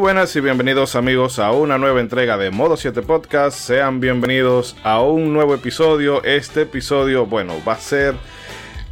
[0.00, 3.58] Buenas y bienvenidos amigos a una nueva entrega de Modo 7 Podcast.
[3.58, 6.24] Sean bienvenidos a un nuevo episodio.
[6.24, 8.14] Este episodio, bueno, va a ser...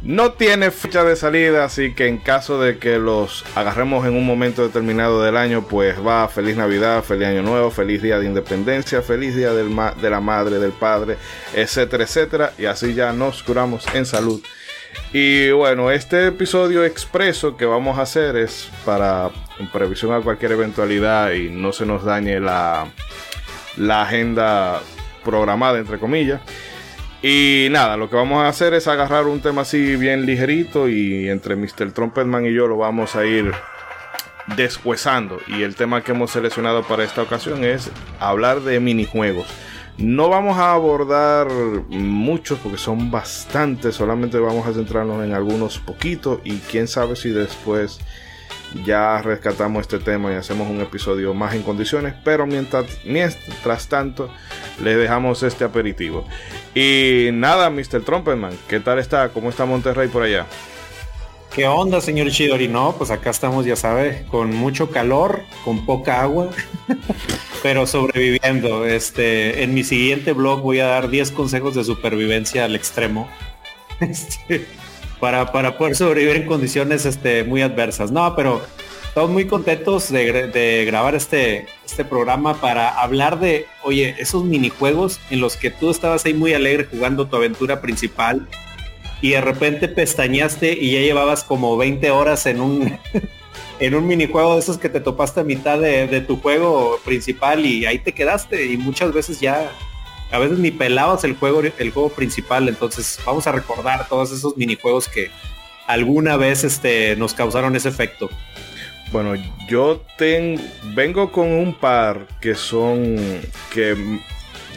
[0.03, 4.23] No tiene fecha de salida, así que en caso de que los agarremos en un
[4.23, 9.01] momento determinado del año, pues va feliz Navidad, feliz Año Nuevo, feliz Día de Independencia,
[9.01, 11.17] feliz Día de la Madre, del Padre,
[11.55, 12.53] etcétera, etcétera.
[12.59, 14.43] Y así ya nos curamos en salud.
[15.11, 20.51] Y bueno, este episodio expreso que vamos a hacer es para en previsión a cualquier
[20.51, 22.87] eventualidad y no se nos dañe la,
[23.77, 24.81] la agenda
[25.23, 26.41] programada, entre comillas.
[27.21, 31.27] Y nada, lo que vamos a hacer es agarrar un tema así bien ligerito y
[31.27, 31.91] entre Mr.
[31.91, 33.51] Trumpetman y yo lo vamos a ir
[34.55, 35.39] deshuesando.
[35.47, 39.47] Y el tema que hemos seleccionado para esta ocasión es hablar de minijuegos.
[39.99, 41.49] No vamos a abordar
[41.89, 47.31] muchos porque son bastantes, solamente vamos a centrarnos en algunos poquitos y quién sabe si
[47.31, 47.99] después
[48.85, 54.33] ya rescatamos este tema y hacemos un episodio más en condiciones, pero mientras, mientras tanto
[54.81, 56.25] le dejamos este aperitivo.
[56.73, 58.01] Y nada, Mr.
[58.01, 59.27] Trumpetman, ¿qué tal está?
[59.29, 60.45] ¿Cómo está Monterrey por allá?
[61.59, 62.69] ¿Qué onda, señor Chidori?
[62.69, 66.51] No, pues acá estamos, ya sabe, con mucho calor, con poca agua,
[67.61, 68.85] pero sobreviviendo.
[68.85, 73.27] Este, en mi siguiente blog voy a dar 10 consejos de supervivencia al extremo.
[73.99, 74.67] Este,
[75.19, 78.09] para, para poder sobrevivir en condiciones este, muy adversas.
[78.09, 78.61] No, pero
[79.09, 85.41] estamos muy contentos de, grabar este, este programa para hablar de, oye, esos minijuegos en
[85.41, 88.47] los que tú estabas ahí muy alegre jugando tu aventura principal
[89.21, 92.97] y de repente pestañaste y ya llevabas como 20 horas en un
[93.79, 97.65] en un minijuego de esos que te topaste a mitad de, de, tu juego principal
[97.65, 99.71] y ahí te quedaste y muchas veces ya
[100.31, 104.55] a veces ni pelabas el juego, el juego principal, entonces vamos a recordar todos esos
[104.57, 105.31] minijuegos que
[105.87, 108.29] alguna vez este, nos causaron ese efecto.
[109.11, 109.33] Bueno,
[109.67, 110.61] yo tengo,
[110.93, 113.17] vengo con un par que son
[113.73, 113.95] que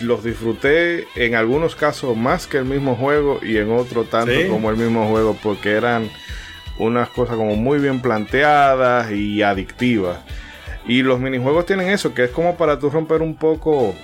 [0.02, 4.70] los disfruté en algunos casos más que el mismo juego y en otro tanto como
[4.70, 6.10] el mismo juego porque eran
[6.78, 10.18] unas cosas como muy bien planteadas y adictivas.
[10.86, 13.94] Y los minijuegos tienen eso, que es como para tú romper un poco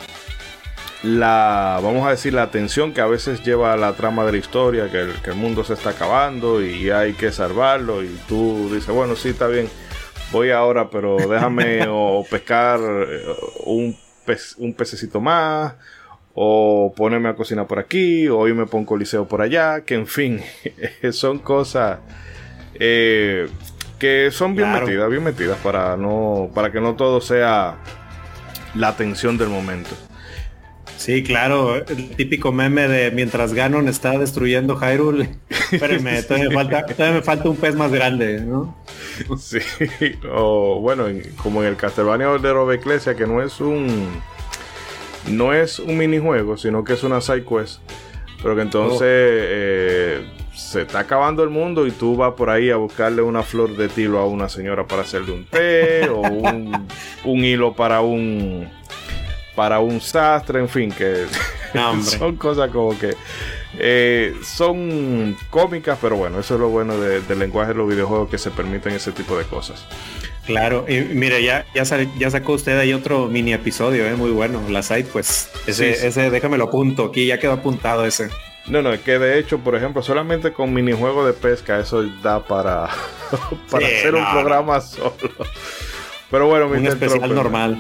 [1.03, 4.39] la, vamos a decir, la atención que a veces lleva a la trama de la
[4.39, 9.17] historia, que el, mundo se está acabando y hay que salvarlo y tú dices, bueno,
[9.17, 9.69] sí, está bien,
[10.33, 13.23] voy ahora, pero déjame o pescar eh,
[14.29, 15.75] un, un pececito más,
[16.35, 20.07] o ponerme a cocinar por aquí, o irme por un coliseo por allá, que en
[20.07, 20.41] fin,
[21.13, 21.99] son cosas
[22.75, 23.49] eh,
[23.99, 27.77] que son bien metidas, bien metidas para no, para que no todo sea
[28.75, 29.91] la atención del momento.
[30.97, 35.31] Sí, claro, el típico meme de mientras Ganon está destruyendo Hyrule.
[35.73, 38.77] Espérenme, todavía me falta, todavía me falta un pez más grande, ¿no?
[39.39, 39.61] Sí,
[40.31, 41.07] o bueno,
[41.43, 44.21] como en el Castlevania de Robe Ecclesia, que no es un
[45.29, 47.81] no es un minijuego, sino que es una side quest.
[48.43, 49.05] Pero que entonces oh.
[49.05, 53.77] eh, se está acabando el mundo y tú vas por ahí a buscarle una flor
[53.77, 58.69] de tilo a una señora para hacerle un té o un hilo para un
[59.57, 61.27] para un sastre, en fin, que
[62.03, 63.17] son cosas como que
[63.81, 68.39] eh, son cómicas, pero bueno, eso es lo bueno del lenguaje de los videojuegos que
[68.39, 69.87] se permiten ese tipo de cosas.
[70.47, 71.85] Claro, y mire, ya, ya,
[72.19, 74.15] ya sacó usted ahí otro mini episodio, ¿eh?
[74.15, 78.31] muy bueno, la site, pues ese, ese déjame lo apunto aquí, ya quedó apuntado ese.
[78.67, 82.45] No, no, es que de hecho, por ejemplo, solamente con minijuego de pesca eso da
[82.45, 82.89] para,
[83.71, 85.13] para hacer un programa solo.
[86.31, 87.79] Pero bueno, un especial normal.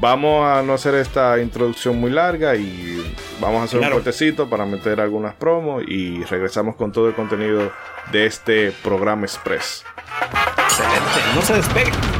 [0.00, 4.66] Vamos a no hacer esta introducción muy larga y vamos a hacer un cortecito para
[4.66, 7.72] meter algunas promos y regresamos con todo el contenido
[8.12, 9.84] de este programa Express.
[10.56, 12.19] Excelente, no se despegue.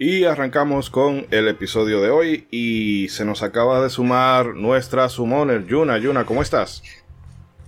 [0.00, 5.66] Y arrancamos con el episodio de hoy y se nos acaba de sumar nuestra summoner
[5.66, 5.98] Yuna.
[5.98, 6.84] Yuna, ¿cómo estás?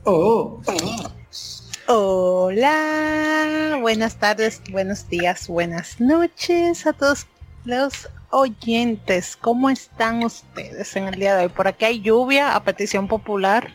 [0.05, 0.63] Oh.
[1.89, 7.27] Hola, buenas tardes, buenos días, buenas noches a todos
[7.65, 9.37] los oyentes.
[9.37, 11.49] ¿Cómo están ustedes en el día de hoy?
[11.49, 13.75] Por aquí hay lluvia a petición popular.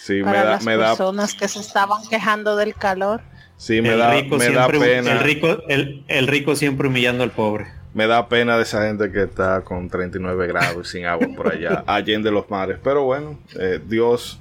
[0.00, 3.22] Sí, para me da, las me da, personas que se estaban quejando del calor.
[3.56, 5.12] sí, me el, da, rico me da pena.
[5.14, 7.77] el, rico, el, el rico siempre humillando al pobre.
[7.98, 11.52] Me da pena de esa gente que está con 39 grados y sin agua por
[11.52, 12.78] allá, allende los mares.
[12.84, 14.38] Pero bueno, eh, Dios,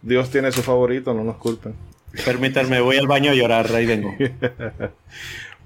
[0.00, 1.74] Dios tiene su favorito, no nos culpen.
[2.24, 4.14] Permítanme, voy al baño a llorar, ahí vengo.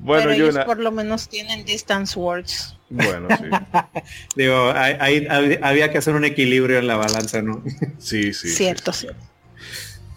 [0.03, 0.65] Bueno, pero ellos Yuna.
[0.65, 2.75] por lo menos tienen distance words.
[2.89, 3.45] Bueno, sí.
[4.35, 4.97] Digo, ahí-
[5.29, 7.63] ahí había que hacer un equilibrio en la balanza, ¿no?
[7.99, 8.49] Sí, sí.
[8.49, 8.55] sí.
[8.57, 9.21] cierto, cierto.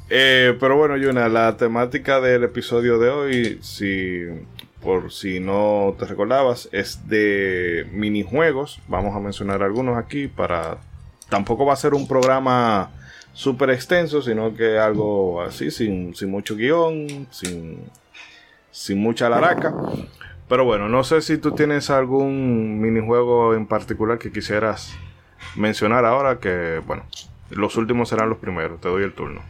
[0.09, 4.21] Eh, pero bueno, Yuna, la temática del episodio de hoy, si
[4.83, 8.79] por si no te recordabas, es de minijuegos.
[8.87, 10.77] Vamos a mencionar algunos aquí para...
[11.29, 12.91] Tampoco va a ser un programa
[13.33, 17.79] súper extenso, sino que algo así, sin, sin mucho guion, sin,
[18.71, 19.73] sin mucha laraca.
[20.47, 24.93] Pero bueno, no sé si tú tienes algún minijuego en particular que quisieras
[25.55, 27.03] mencionar ahora, que bueno,
[27.49, 28.79] los últimos serán los primeros.
[28.81, 29.41] Te doy el turno.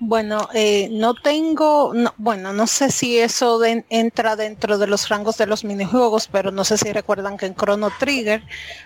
[0.00, 5.08] Bueno, eh, no tengo, no- bueno, no sé si eso de- entra dentro de los
[5.08, 8.42] rangos de los minijuegos, pero no sé si recuerdan que en Chrono Trigger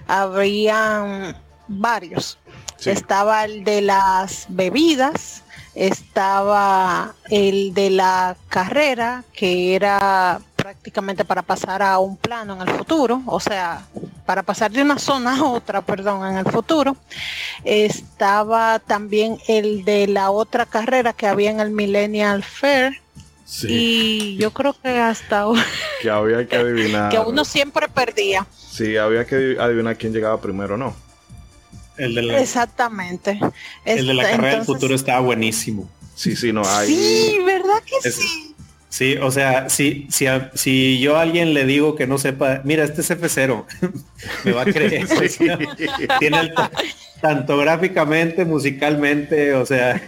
[0.07, 1.37] habrían
[1.69, 2.39] varios.
[2.79, 2.91] Sí.
[2.91, 5.43] Estaba el de las bebidas,
[5.75, 12.75] estaba el de la carrera, que era prácticamente para pasar a un plano en el
[12.75, 13.83] futuro, o sea,
[14.27, 16.97] para pasar de una zona a otra, perdón, en el futuro.
[17.65, 23.01] Estaba también el de la otra carrera que había en el Millennial Fair.
[23.45, 25.65] Sí, Y yo creo que hasta ahora,
[26.03, 27.11] que había que adivinar.
[27.11, 28.47] que uno siempre perdía.
[28.57, 30.95] Sí, había que adivinar quién llegaba primero o no.
[31.99, 33.39] El de la, Exactamente.
[33.85, 35.89] el de la Esta- carrera del futuro estaba buenísimo.
[36.15, 36.89] Sí, sí, no hay.
[36.89, 38.52] Sí, ¿verdad que Es- sí?
[38.93, 42.61] Sí, o sea, si, si, a- si yo a alguien le digo que no sepa,
[42.63, 43.65] mira, este es F0,
[44.45, 45.05] me va a creer.
[45.11, 45.59] o sea,
[46.19, 46.53] tiene el
[47.23, 49.99] tanto gráficamente, musicalmente, o sea,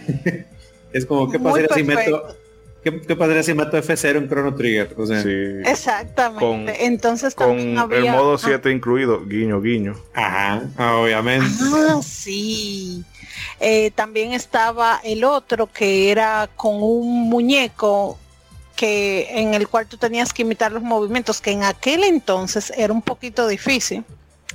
[0.93, 2.37] es como qué pasaría si meto,
[2.83, 5.29] qué, qué pasaría si meto F0 en Chrono Trigger, o sea, Sí.
[5.65, 6.45] Exactamente.
[6.45, 8.11] Con- Entonces Con también el había...
[8.13, 9.95] modo ah, 7 incluido, guiño, guiño.
[10.13, 10.61] ajá,
[11.01, 11.47] obviamente.
[11.73, 13.03] Ah, sí.
[13.59, 18.19] Eh, también estaba el otro que era con un muñeco
[18.75, 22.93] que en el cual tú tenías que imitar los movimientos, que en aquel entonces era
[22.93, 24.03] un poquito difícil.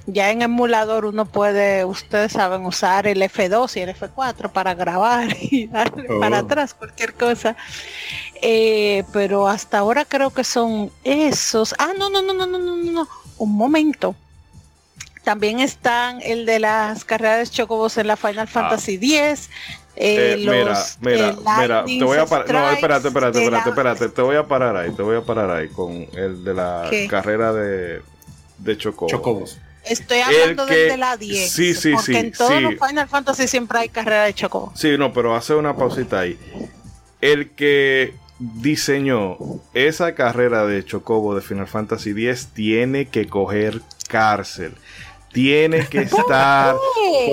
[0.07, 5.29] Ya en emulador uno puede, ustedes saben, usar el F2 y el F4 para grabar
[5.41, 6.45] y darle para oh.
[6.45, 7.57] atrás cualquier cosa.
[8.43, 11.75] Eh, pero hasta ahora creo que son esos.
[11.79, 13.09] Ah, no, no, no, no, no, no, no.
[13.39, 14.15] Un momento.
[15.25, 18.47] También están el de las carreras de chocobos en la Final ah.
[18.47, 19.50] Fantasy X
[20.02, 22.50] eh, Eh, mira, los, mira, eh, mira, te voy a parar.
[22.50, 24.09] No, espérate, espérate, espérate, la- espérate.
[24.09, 27.07] Te voy a parar ahí, te voy a parar ahí con el de la ¿Qué?
[27.07, 28.00] carrera de,
[28.59, 29.09] de Chocobo.
[29.11, 29.59] Chocobos.
[29.85, 31.50] Estoy hablando que- del de la 10.
[31.52, 32.61] sí, sí, porque sí, en todos sí.
[32.61, 34.73] los Final Fantasy siempre hay carrera de chocobo.
[34.75, 36.38] Sí, no, pero hace una pausita ahí.
[37.21, 39.37] El que diseñó
[39.75, 44.75] esa carrera de Chocobo de Final Fantasy X tiene que coger cárcel.
[45.33, 46.75] Tiene que estar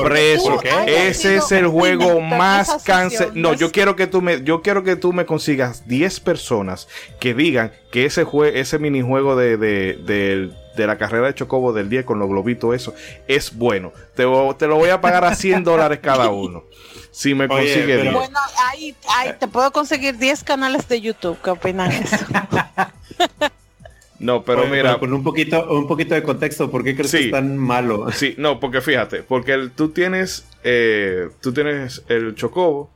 [0.04, 0.52] preso.
[0.52, 0.70] ¿Por qué?
[0.70, 3.32] Haya Ese es el juego más cáncer.
[3.34, 6.88] No, yo quiero que tú me, yo quiero que tú me consigas 10 personas
[7.20, 11.74] que digan que ese jue ese minijuego de, de, del- de la carrera de Chocobo
[11.74, 12.94] del 10 con los globitos, eso
[13.28, 13.92] es bueno.
[14.16, 14.26] Te,
[14.60, 16.66] te lo voy a pagar a 100 dólares cada uno.
[17.10, 18.12] Si me consigue pero...
[18.20, 18.38] Bueno,
[18.68, 21.36] ahí, ahí, te puedo conseguir 10 canales de YouTube.
[21.44, 22.16] ¿Qué opinan eso?
[24.20, 24.98] No, pero mira.
[24.98, 28.12] con un poquito, un poquito de contexto, ¿por qué crees que es tan malo?
[28.12, 30.48] Sí, no, porque fíjate, porque tú tienes.
[30.64, 32.90] Eh, tú tienes el chocobo.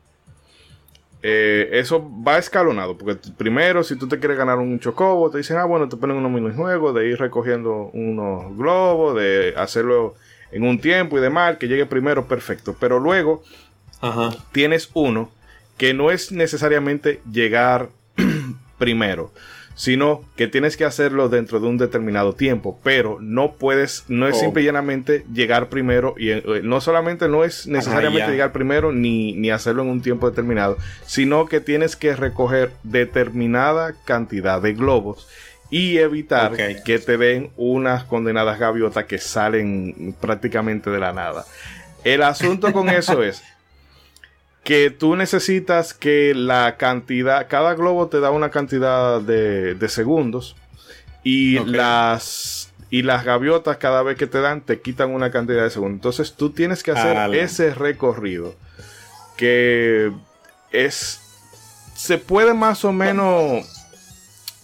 [1.23, 2.97] Eh, eso va escalonado.
[2.97, 6.17] Porque primero, si tú te quieres ganar un chocobo, te dicen, ah, bueno, te ponen
[6.17, 10.15] unos minijuegos de ir recogiendo unos globos, de hacerlo
[10.51, 12.75] en un tiempo y demás, que llegue primero, perfecto.
[12.79, 13.43] Pero luego
[14.51, 15.29] tienes uno
[15.77, 17.89] que no es necesariamente llegar
[18.79, 19.31] primero
[19.81, 24.35] sino que tienes que hacerlo dentro de un determinado tiempo, pero no puedes, no es
[24.35, 24.39] oh.
[24.41, 29.33] simple y llanamente llegar primero y eh, no solamente no es necesariamente llegar primero ni,
[29.33, 35.27] ni, hacerlo en un tiempo determinado, sino que tienes que recoger determinada cantidad de globos
[35.71, 41.43] y evitar que te den unas condenadas gaviotas que salen prácticamente de la nada.
[42.03, 43.41] El asunto con eso es
[44.63, 50.55] que tú necesitas que la cantidad, cada globo te da una cantidad de, segundos
[51.23, 55.69] y las y las gaviotas cada vez que te dan te quitan una cantidad de
[55.69, 55.95] segundos.
[55.95, 58.53] Entonces tú tienes que hacer ese recorrido
[59.37, 60.11] que
[60.71, 61.21] es
[61.95, 63.80] se puede más o menos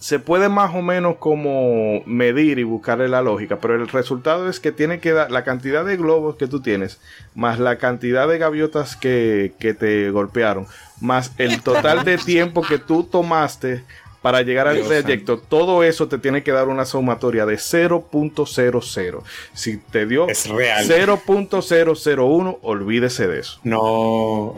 [0.00, 4.60] se puede más o menos como medir y buscarle la lógica, pero el resultado es
[4.60, 7.00] que tiene que dar la cantidad de globos que tú tienes,
[7.34, 10.66] más la cantidad de gaviotas que, te golpearon,
[11.00, 13.82] más el total de tiempo que tú tomaste
[14.22, 19.22] para llegar al trayecto, todo eso te tiene que dar una sumatoria de 0.00.
[19.54, 23.58] Si te dio 0.001, olvídese de eso.
[23.62, 24.54] No.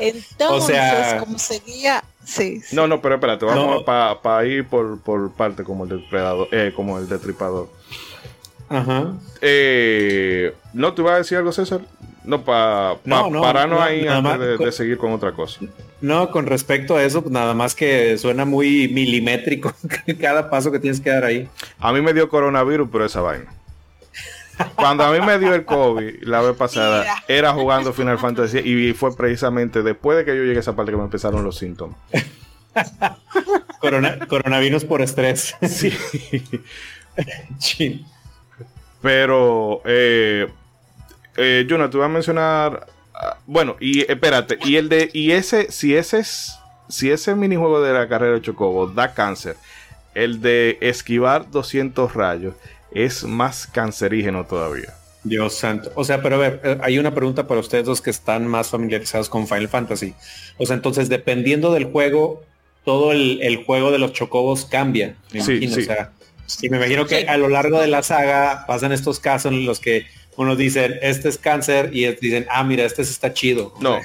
[0.00, 0.78] Entonces,
[1.20, 1.36] como
[2.28, 6.72] seguía no, no, pero espérate, vamos para ir por, por parte como el depredador, eh,
[6.74, 7.68] como el detripador.
[8.68, 9.14] Ajá.
[9.40, 11.80] Eh, no, ¿te iba a decir algo, César?
[12.24, 15.60] No, para no, no, pararnos ahí antes de, seguir con otra cosa.
[16.02, 19.72] No, con respecto a eso, nada más que suena muy milimétrico
[20.20, 21.48] cada paso que tienes que dar ahí.
[21.78, 23.50] A mí me dio coronavirus por esa vaina.
[24.74, 28.92] Cuando a mí me dio el COVID la vez pasada, era jugando Final Fantasy y
[28.92, 31.96] fue precisamente después de que yo llegué a esa parte que me empezaron los síntomas.
[34.28, 35.54] coronavirus por estrés.
[37.58, 38.04] Sí.
[39.02, 40.48] Pero, eh,
[41.36, 42.86] eh, Juna, te voy a mencionar.
[43.14, 45.10] Ah, bueno, y espérate, y el de.
[45.12, 46.58] Y ese, si ese es.
[46.88, 49.56] Si ese minijuego de la carrera de Chocobo da cáncer,
[50.14, 52.54] el de esquivar 200 rayos
[52.92, 54.94] es más cancerígeno todavía.
[55.24, 55.92] Dios santo.
[55.94, 58.68] O sea, pero a ver, eh, hay una pregunta para ustedes dos que están más
[58.68, 60.14] familiarizados con Final Fantasy.
[60.56, 62.42] O sea, entonces, dependiendo del juego,
[62.84, 65.16] todo el, juego de los chocobos cambia.
[65.32, 65.76] Me sí, imagino.
[65.76, 66.12] O sea,
[66.62, 69.80] y me imagino que a lo largo de la saga pasan estos casos en los
[69.80, 73.74] que uno dice, este es cáncer, y dicen, ah, mira, este está chido.
[73.80, 74.00] No.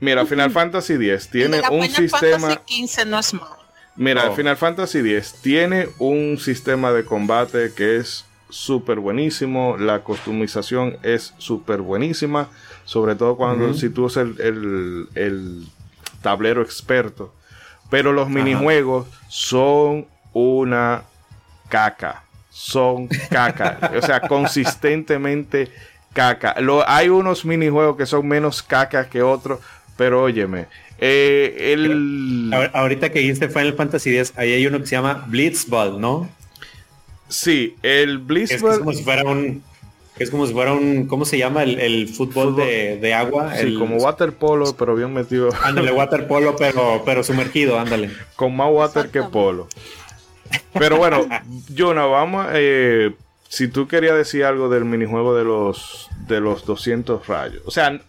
[0.00, 2.48] Mira, Final Fantasy X tiene un sistema.
[2.48, 3.61] Fantasy 15 no es malo.
[3.96, 4.34] Mira, oh.
[4.34, 9.76] Final Fantasy X tiene un sistema de combate que es súper buenísimo.
[9.78, 12.48] La customización es súper buenísima.
[12.84, 15.66] Sobre todo cuando si tú usas el,
[16.20, 17.34] tablero experto.
[17.90, 21.02] Pero los minijuegos son una
[21.68, 22.24] caca.
[22.50, 23.92] Son caca.
[23.96, 25.70] o sea, consistentemente
[26.12, 26.60] caca.
[26.60, 29.60] Lo, hay unos minijuegos que son menos caca que otros.
[29.96, 30.68] Pero óyeme,
[31.04, 32.54] eh, el...
[32.72, 36.30] Ahorita que dijiste Final Fantasy X, ahí hay uno que se llama Blitzball, ¿no?
[37.28, 38.72] Sí, el Blitzball.
[38.74, 39.64] Es, como si fuera un.
[40.16, 41.08] Es como si fuera un.
[41.08, 41.64] ¿Cómo se llama?
[41.64, 43.56] El, fútbol, De, agua.
[43.56, 45.48] Sí, como waterpolo, pero bien metido.
[45.64, 48.10] Ándale, waterpolo, pero, pero sumergido, ándale.
[48.36, 49.66] Con más water que polo.
[50.72, 51.26] Pero bueno,
[51.76, 52.46] Jonah, vamos.
[52.52, 53.10] Eh,
[53.48, 57.62] si tú querías decir algo del minijuego de los, de los 200 rayos.
[57.66, 58.00] O sea,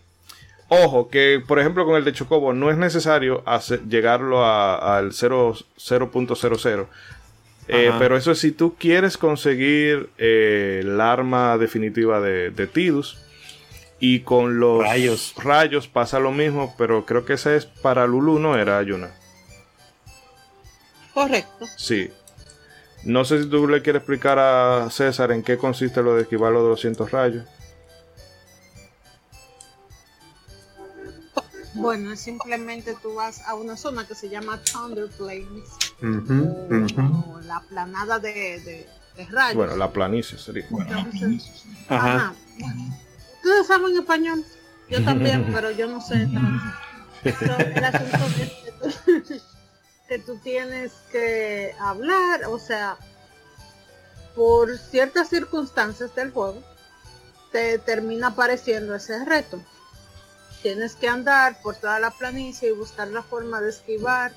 [0.82, 3.44] Ojo, que por ejemplo con el de Chocobo no es necesario
[3.88, 6.88] llegarlo al 0.00.
[7.68, 13.20] Eh, pero eso es si tú quieres conseguir eh, el arma definitiva de, Tidus.
[14.00, 15.34] Y con los rayos.
[15.38, 18.58] rayos pasa lo mismo, pero creo que ese es para Lulu, ¿no?
[18.58, 19.12] Era Yuna.
[21.14, 21.66] Correcto.
[21.78, 22.10] Sí.
[23.06, 26.52] No sé si tú le quieres explicar a César en qué consiste lo de esquivar
[26.52, 27.46] los 200 rayos.
[31.76, 35.70] Bueno, simplemente tú vas a una zona que se llama Thunder Plains,
[36.02, 38.88] o, la planada de,
[39.30, 39.56] rayos.
[39.56, 40.66] Bueno, la planicie sería.
[41.90, 42.34] ajá.
[43.38, 44.44] Ustedes saben español,
[44.90, 46.30] yo también, pero yo no sé.
[47.24, 49.40] Pero el asunto es que tú,
[50.08, 52.98] que tú tienes que hablar, o sea,
[54.36, 56.62] por ciertas circunstancias del juego,
[57.52, 59.62] te termina apareciendo ese reto.
[60.64, 64.32] Tienes que andar por toda la planicie y buscar la forma de esquivar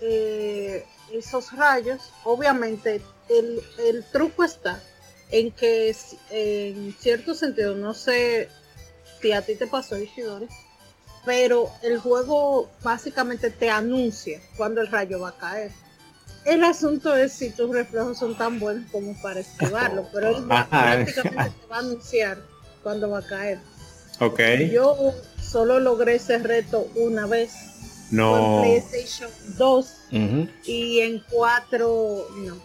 [0.00, 2.00] eh, esos rayos.
[2.24, 4.82] Obviamente, el, el truco está
[5.30, 5.94] en que
[6.30, 8.48] en cierto sentido, no sé
[9.20, 10.48] si a ti te pasó, Ishidori,
[11.24, 15.72] pero el juego básicamente te anuncia cuando el rayo va a caer.
[16.46, 21.12] El asunto es si tus reflejos son tan buenos como para esquivarlo, pero él prácticamente
[21.12, 22.38] te va a anunciar
[22.82, 23.58] cuando va a caer.
[24.20, 24.40] Ok.
[24.70, 25.12] Yo
[25.50, 27.52] solo logré ese reto una vez.
[28.10, 28.64] No.
[28.64, 29.96] En PlayStation 2
[30.64, 32.56] y en 4 no.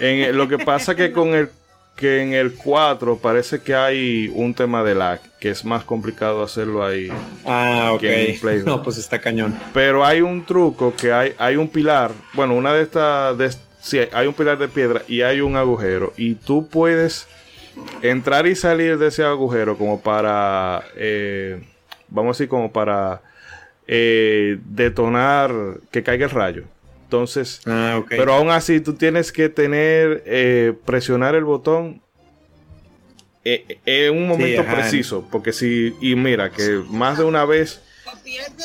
[0.00, 1.48] En, lo que pasa que con el
[1.94, 6.42] que en el 4 parece que hay un tema de lag, que es más complicado
[6.42, 7.08] hacerlo ahí.
[7.44, 8.02] Ah, ok.
[8.66, 9.56] no, pues está cañón.
[9.72, 14.00] Pero hay un truco que hay, hay un pilar, bueno, una de estas, de, sí,
[14.12, 17.28] hay un pilar de piedra y hay un agujero y tú puedes
[18.02, 21.62] entrar y salir de ese agujero como para, eh,
[22.14, 23.20] vamos a decir, como para
[23.86, 25.52] eh, detonar
[25.90, 26.64] que caiga el rayo.
[27.04, 32.00] Entonces, ah, pero aún así tú tienes que tener, eh, presionar el botón
[33.44, 37.80] eh, en un momento preciso, porque si, y mira, que más de una vez...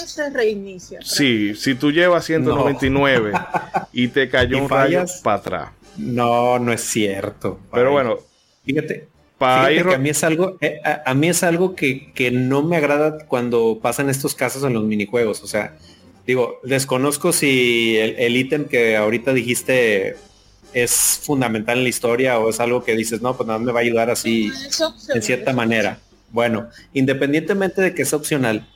[0.05, 0.99] se reinicia.
[1.03, 3.33] Sí, si tú llevas 199
[3.91, 5.69] y te cayó un rayo para atrás.
[5.97, 7.59] No, no es cierto.
[7.73, 8.19] Pero bueno,
[8.65, 12.61] fíjate, fíjate que a mí es algo, eh, a, mí es algo que, que no
[12.61, 15.41] me agrada cuando pasan estos casos en los minijuegos.
[15.41, 15.75] O sea,
[16.29, 20.15] Digo, desconozco si el ítem que ahorita dijiste
[20.75, 23.79] es fundamental en la historia o es algo que dices, no, pues nada me va
[23.79, 24.51] a ayudar así
[25.11, 25.97] en cierta manera.
[26.29, 28.67] Bueno, independientemente de que es opcional,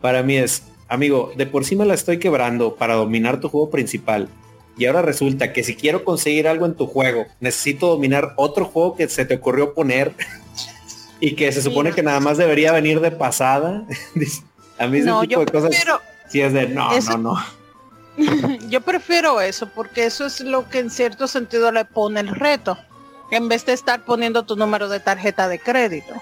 [0.00, 3.68] para mí es, amigo, de por sí me la estoy quebrando para dominar tu juego
[3.68, 4.30] principal.
[4.76, 8.96] Y ahora resulta que si quiero conseguir algo en tu juego, necesito dominar otro juego
[8.96, 10.14] que se te ocurrió poner
[11.20, 13.84] y que se supone que nada más debería venir de pasada.
[14.78, 15.70] a mí ese tipo de cosas
[16.40, 17.36] es de no, no, no.
[18.68, 22.78] Yo prefiero eso porque eso es lo que en cierto sentido le pone el reto.
[23.30, 26.12] En vez de estar poniendo tu número de tarjeta de crédito.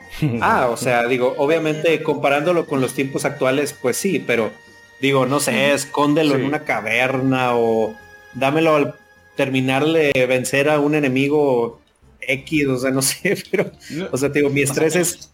[0.41, 4.53] Ah, o sea, digo, obviamente comparándolo con los tiempos actuales, pues sí, pero
[5.01, 7.97] digo, no sé, escóndelo en una caverna o
[8.35, 8.95] dámelo al
[9.37, 11.81] terminarle vencer a un enemigo
[12.21, 13.71] X, o sea, no sé, pero,
[14.11, 15.31] o sea, digo, mi estrés es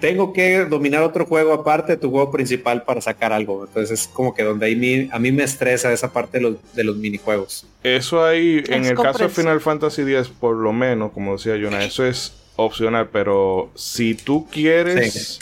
[0.00, 3.64] tengo que dominar otro juego aparte de tu juego principal para sacar algo.
[3.66, 7.66] Entonces es como que donde ahí a mí me estresa esa parte de los, minijuegos.
[7.82, 11.84] Eso ahí, en el caso de Final Fantasy X, por lo menos, como decía Jonah,
[11.84, 15.40] eso es opcional, pero si tú quieres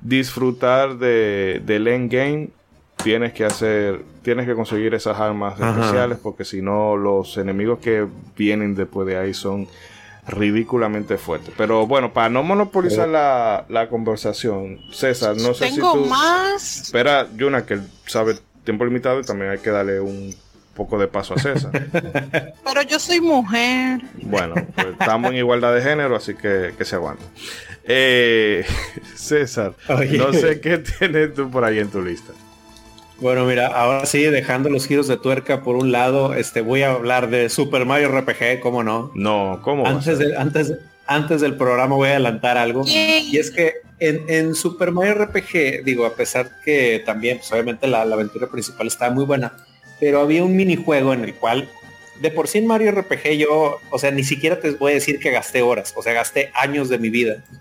[0.00, 2.48] disfrutar de, del endgame,
[3.02, 8.06] tienes que hacer, tienes que conseguir esas armas especiales, porque si no, los enemigos que
[8.36, 9.68] vienen después de ahí son
[10.26, 11.52] ridículamente fuerte.
[11.56, 16.06] Pero bueno, para no monopolizar la, la conversación, César, no sé si tú...
[16.06, 16.82] más.
[16.82, 20.34] Espera, Yuna, que sabe tiempo limitado y también hay que darle un
[20.74, 21.72] poco de paso a César.
[22.64, 24.00] Pero yo soy mujer.
[24.22, 27.24] Bueno, pues estamos en igualdad de género, así que, que se aguanta.
[27.84, 28.64] Eh,
[29.14, 32.32] César, no sé qué tienes tú por ahí en tu lista.
[33.20, 36.92] Bueno, mira, ahora sí, dejando los giros de tuerca por un lado, este, voy a
[36.92, 39.12] hablar de Super Mario RPG, ¿cómo no?
[39.14, 39.86] No, ¿cómo?
[39.86, 40.72] Antes, de, antes,
[41.06, 42.82] antes del programa voy a adelantar algo.
[42.86, 48.02] Y es que en, Super Mario RPG, digo, a pesar que también, pues obviamente la,
[48.02, 49.52] aventura principal estaba muy buena,
[50.00, 51.68] pero había un minijuego en el cual,
[52.22, 55.20] de por sí en Mario RPG yo, o sea, ni siquiera te voy a decir
[55.20, 57.44] que gasté horas, o sea, gasté años de mi vida.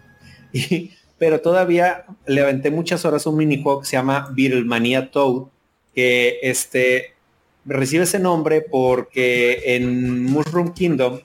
[0.52, 5.48] Y, pero todavía le aventé muchas horas un minijuego que se llama Beatlemania Toad,
[5.94, 7.14] que este,
[7.66, 11.20] recibe ese nombre porque en Mushroom Kingdom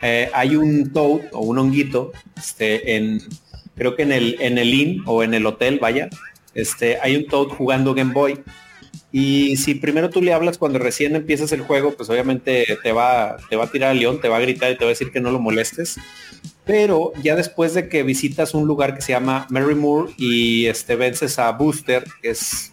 [0.00, 3.20] eh, hay un Toad o un honguito, este, en,
[3.74, 6.08] creo que en el, en el inn o en el hotel, vaya,
[6.54, 8.40] este, hay un Toad jugando Game Boy.
[9.12, 13.36] Y si primero tú le hablas cuando recién empiezas el juego, pues obviamente te va,
[13.48, 15.10] te va a tirar al león, te va a gritar y te va a decir
[15.10, 15.98] que no lo molestes.
[16.64, 20.94] Pero ya después de que visitas un lugar que se llama Mary Moore y este
[20.94, 22.72] vences a Booster, que es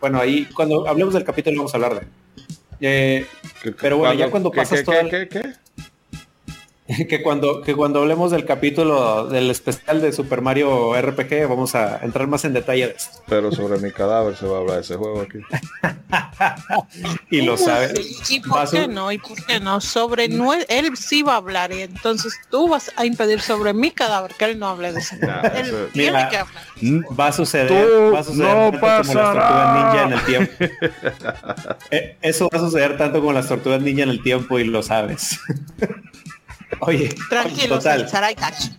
[0.00, 2.06] bueno ahí cuando hablemos del capítulo vamos a hablar de
[2.80, 3.26] eh,
[3.80, 4.94] pero bueno, ya cuando pasas todo
[7.08, 11.98] que cuando, que cuando hablemos del capítulo del especial de Super Mario RPG vamos a
[11.98, 13.18] entrar más en detalle de esto.
[13.28, 15.38] Pero sobre mi cadáver se va a hablar de ese juego aquí.
[17.30, 17.92] y lo sabe.
[18.30, 19.12] ¿Y por qué no?
[19.12, 19.80] ¿Y por qué no?
[19.82, 24.32] Sobre él sí va a hablar y entonces tú vas a impedir sobre mi cadáver
[24.38, 25.18] que él no hable de ese.
[25.54, 26.64] él tiene que hablar.
[27.18, 30.52] Va a suceder, va a suceder no tanto como las tortugas ninja en el tiempo.
[31.90, 34.82] Eh, eso va a suceder tanto como las tortugas ninja en el tiempo y lo
[34.82, 35.38] sabes.
[36.80, 38.08] Oye, Tranquilo, total.
[38.08, 38.70] Sarai Catch.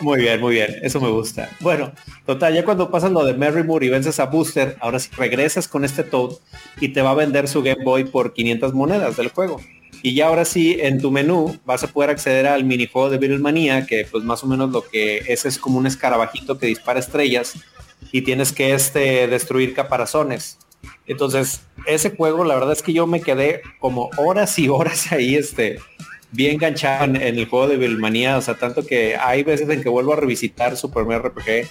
[0.00, 0.74] Muy bien, muy bien.
[0.82, 1.48] Eso me gusta.
[1.60, 1.92] Bueno,
[2.26, 5.68] total, ya cuando pasas lo de Mary Moore y vences a Booster, ahora sí regresas
[5.68, 6.32] con este Toad
[6.80, 9.60] y te va a vender su Game Boy por 500 monedas del juego.
[10.02, 13.86] Y ya ahora sí, en tu menú vas a poder acceder al minijuego de Beatlemania,
[13.86, 17.54] que pues más o menos lo que es es como un escarabajito que dispara estrellas
[18.12, 20.58] y tienes que este, destruir caparazones.
[21.06, 25.36] Entonces, ese juego, la verdad es que yo me quedé como horas y horas ahí,
[25.36, 25.78] este,
[26.34, 29.82] bien enganchado en, en el juego de Beatlemania, o sea, tanto que hay veces en
[29.82, 31.68] que vuelvo a revisitar Super Mario RPG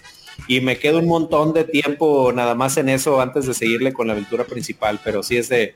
[0.47, 4.07] y me quedo un montón de tiempo nada más en eso antes de seguirle con
[4.07, 5.75] la aventura principal, pero sí es de,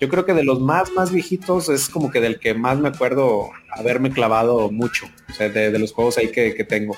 [0.00, 2.88] yo creo que de los más, más viejitos es como que del que más me
[2.88, 6.96] acuerdo haberme clavado mucho, o sea, de, de los juegos ahí que, que tengo.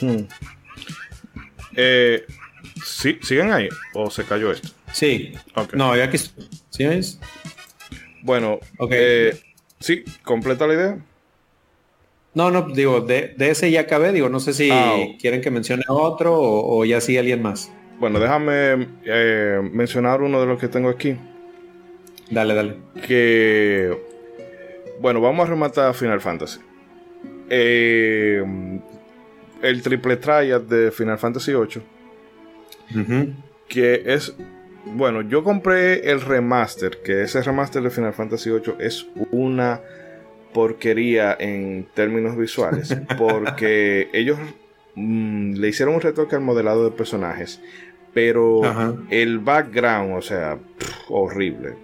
[0.00, 0.24] Hmm.
[1.76, 2.24] Eh,
[2.84, 4.68] ¿sí, ¿Siguen ahí o se cayó esto?
[4.92, 5.74] Sí, Ok.
[5.74, 6.48] no, ya aquí estoy.
[6.70, 7.20] ¿Sí ves?
[8.22, 8.90] Bueno, Ok.
[8.94, 9.40] eh,
[9.80, 10.98] sí, completa la idea.
[12.34, 15.16] No, no, digo, de, de ese ya acabé, digo, no sé si Ah, oh.
[15.18, 17.72] quieren que mencione otro o, o ya sigue alguien más.
[17.98, 21.16] Bueno, déjame eh, mencionar uno de los que tengo aquí.
[22.30, 22.76] Dale, dale.
[23.06, 23.96] Que,
[25.00, 26.60] bueno, vamos a rematar Final Fantasy.
[27.48, 28.44] Eh,
[29.62, 31.82] el triple triad de Final Fantasy VIII,
[33.68, 34.34] que es,
[34.94, 39.80] bueno, yo compré el remaster, que ese remaster de Final Fantasy VIII es una
[40.52, 44.38] porquería en términos visuales, porque ellos
[44.94, 47.60] mm, le hicieron un retoque al modelado de personajes,
[48.14, 48.94] pero Ajá.
[49.10, 51.74] el background, o sea, pff, horrible.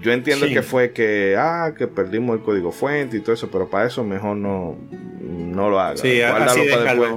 [0.00, 0.54] Yo entiendo Sí.
[0.54, 4.02] que fue que, ah, que perdimos el código fuente y todo eso, pero para eso
[4.04, 4.76] mejor no,
[5.20, 5.96] no lo haga.
[5.96, 7.12] Sí, así para después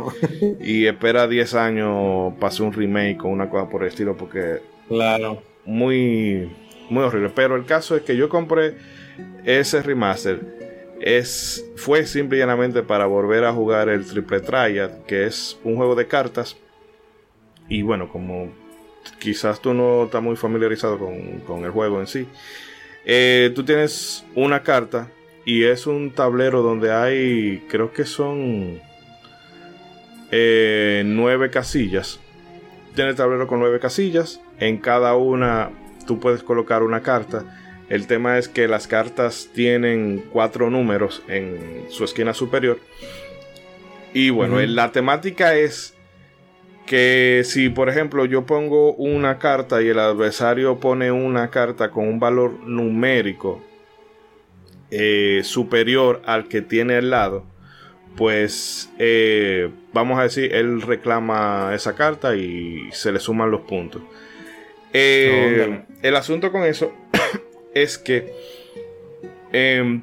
[0.61, 4.59] y espera 10 años para hacer un remake o una cosa por el estilo, porque
[4.87, 5.41] Claro.
[5.65, 6.51] muy,
[6.89, 7.31] muy horrible.
[7.35, 8.77] Pero el caso es que yo compré
[9.43, 10.95] ese remaster.
[11.01, 15.75] Es, fue simple y llanamente para volver a jugar el Triple Triad, que es un
[15.75, 16.57] juego de cartas.
[17.67, 18.51] Y bueno, como
[19.19, 22.27] quizás tú no estás muy familiarizado con, con el juego en sí,
[23.05, 25.11] eh, tú tienes una carta
[25.45, 28.81] y es un tablero donde hay, creo que son
[30.31, 32.19] eh, nueve casillas.
[32.95, 34.41] Tiene el tablero con nueve casillas.
[34.59, 35.71] En cada una
[36.05, 37.43] tú puedes colocar una carta.
[37.89, 42.79] El tema es que las cartas tienen cuatro números en su esquina superior.
[44.13, 45.95] Y bueno, la temática es
[46.85, 52.07] que si por ejemplo yo pongo una carta y el adversario pone una carta con
[52.07, 53.61] un valor numérico
[54.91, 57.43] eh, superior al que tiene al lado,
[58.15, 64.01] pues eh, vamos a decir, él reclama esa carta y se le suman los puntos.
[64.97, 66.93] Eh, el asunto con eso
[67.73, 68.31] es que
[69.51, 70.01] em,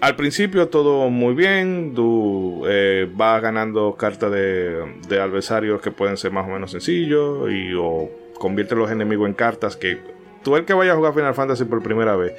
[0.00, 6.16] al principio todo muy bien, tú eh, vas ganando cartas de, de adversarios que pueden
[6.16, 9.98] ser más o menos sencillos y o convierte los enemigos en cartas que
[10.42, 12.32] tú el que vaya a jugar Final Fantasy por primera vez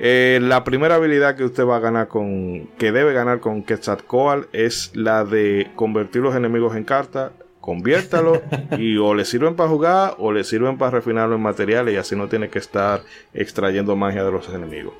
[0.00, 2.68] eh, la primera habilidad que usted va a ganar con.
[2.78, 7.32] que debe ganar con Quetzalcoatl es la de convertir los enemigos en cartas.
[7.68, 8.40] Conviértalo
[8.78, 12.16] y o le sirven para jugar o le sirven para refinarlo en materiales y así
[12.16, 13.02] no tiene que estar
[13.34, 14.94] extrayendo magia de los enemigos.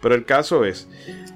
[0.00, 0.88] Pero el caso es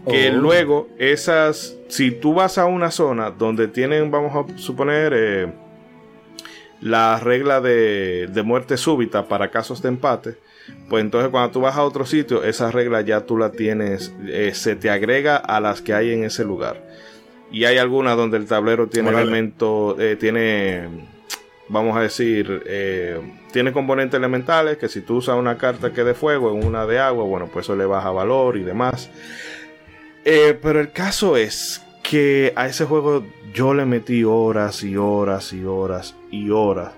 [0.09, 0.37] que Oh.
[0.38, 1.77] luego esas.
[1.88, 5.53] Si tú vas a una zona donde tienen, vamos a suponer, eh,
[6.81, 10.37] la regla de, de muerte súbita para casos de empate,
[10.88, 14.53] pues entonces cuando tú vas a otro sitio, esa regla ya tú la tienes, eh,
[14.55, 16.83] se te agrega a las que hay en ese lugar.
[17.51, 20.89] Y hay algunas donde el tablero tiene elementos, eh, tiene,
[21.69, 23.21] vamos a decir, eh,
[23.53, 27.01] tiene componentes elementales que si tú usas una carta que de fuego en una de
[27.01, 29.11] agua, bueno, pues eso le baja valor y demás.
[30.25, 35.53] Eh, pero el caso es que a ese juego yo le metí horas y horas
[35.53, 36.93] y horas y horas.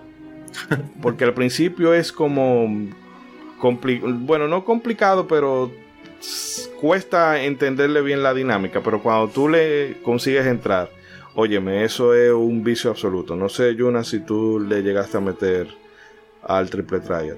[1.03, 2.69] Porque al principio es como
[3.62, 5.71] bueno, no complicado, pero
[6.81, 10.91] cuesta entenderle bien la dinámica, pero cuando tú le consigues entrar,
[11.35, 13.37] óyeme, eso es un vicio absoluto.
[13.37, 15.69] No sé, Yuna, si tú le llegaste a meter
[16.43, 17.37] al triple triad.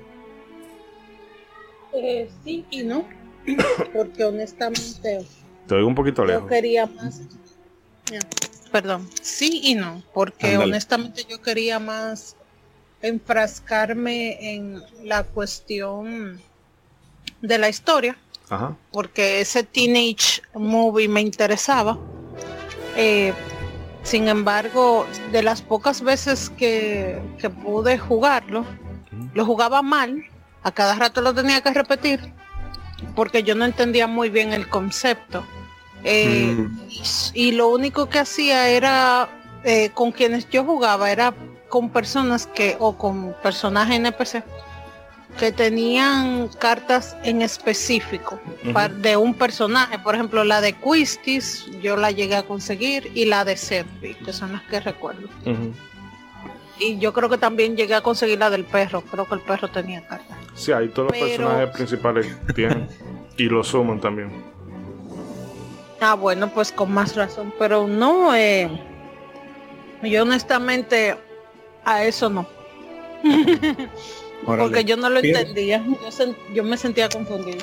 [1.92, 3.06] Eh, sí y no,
[3.94, 5.24] porque honestamente
[5.68, 6.48] Te oigo un poquito yo lejos.
[6.48, 7.20] quería más.
[8.72, 12.36] Perdón, sí y no, porque honestamente yo quería más
[13.02, 16.40] enfrascarme en la cuestión
[17.40, 18.16] de la historia,
[18.50, 18.76] Ajá.
[18.92, 21.98] porque ese teenage movie me interesaba.
[22.96, 23.32] Eh,
[24.02, 28.64] sin embargo, de las pocas veces que, que pude jugarlo,
[29.32, 30.22] lo jugaba mal,
[30.62, 32.20] a cada rato lo tenía que repetir,
[33.16, 35.44] porque yo no entendía muy bien el concepto.
[36.04, 36.80] Eh, Mm.
[36.90, 39.28] y, y lo único que hacía era,
[39.64, 41.32] eh, con quienes yo jugaba, era
[41.70, 44.44] con personas que, o con personajes NPC,
[45.38, 48.40] que tenían cartas en específico
[49.00, 49.98] de un personaje.
[49.98, 54.32] Por ejemplo, la de Quistis, yo la llegué a conseguir, y la de Seppi, que
[54.32, 55.28] son las que recuerdo.
[56.78, 59.68] Y yo creo que también llegué a conseguir la del perro, creo que el perro
[59.68, 60.36] tenía cartas.
[60.54, 62.88] Sí, ahí todos los personajes principales tienen.
[63.36, 64.30] y los suman también.
[66.00, 68.68] Ah, bueno, pues con más razón, pero no, eh,
[70.02, 71.16] yo honestamente
[71.84, 72.46] a eso no,
[74.46, 74.62] Órale.
[74.62, 75.84] porque yo no lo Fíjate- entendía,
[76.54, 77.58] yo me sentía confundido.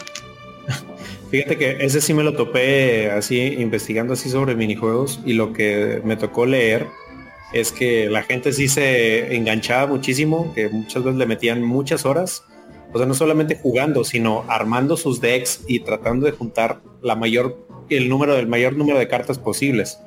[1.31, 6.01] Fíjate que ese sí me lo topé así investigando así sobre minijuegos y lo que
[6.03, 6.87] me tocó leer
[7.53, 12.43] es que la gente sí se enganchaba muchísimo, que muchas veces le metían muchas horas,
[12.93, 17.57] o sea, no solamente jugando, sino armando sus decks y tratando de juntar la mayor
[17.89, 19.99] el número del mayor número de cartas posibles.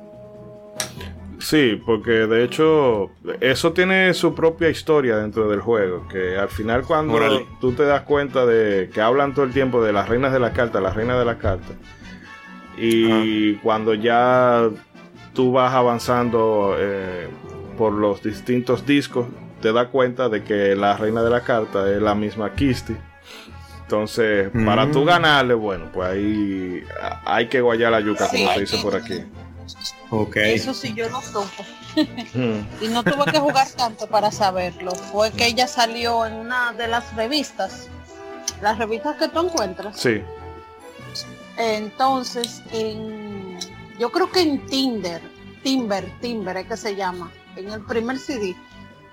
[1.47, 6.81] Sí, porque de hecho eso tiene su propia historia dentro del juego, que al final
[6.81, 7.19] cuando
[7.61, 10.53] tú te das cuenta de que hablan todo el tiempo de las reinas de la
[10.53, 11.73] carta, las reinas de la carta,
[12.77, 14.69] y cuando ya
[15.33, 17.27] tú vas avanzando eh,
[17.77, 19.27] por los distintos discos,
[19.61, 22.95] te das cuenta de que la reina de la carta es la misma Kisti.
[23.83, 24.91] Entonces, para Mm.
[24.91, 26.83] tú ganarle, bueno, pues ahí
[27.23, 29.23] hay que guayar la yuca, Sí, como se dice por aquí.
[30.09, 30.37] Ok.
[30.37, 31.21] Eso sí yo no.
[32.33, 32.65] Hmm.
[32.81, 34.91] Y no tuve que jugar tanto para saberlo.
[34.91, 37.87] Fue que ella salió en una de las revistas.
[38.61, 39.99] Las revistas que tú encuentras.
[39.99, 40.21] Sí.
[41.57, 43.57] Entonces, en,
[43.97, 45.21] yo creo que en Tinder,
[45.63, 48.55] Timber, Timber es que se llama, en el primer CD,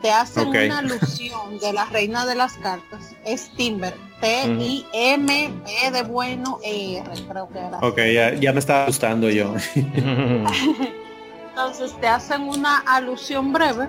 [0.02, 3.14] te hacen una alusión de la reina de las cartas.
[3.24, 7.78] Es Timber, T-I-M-B de bueno, E-R, creo que era.
[7.78, 9.54] Ok, ya, ya me estaba gustando yo.
[11.48, 13.88] Entonces te hacen una alusión breve,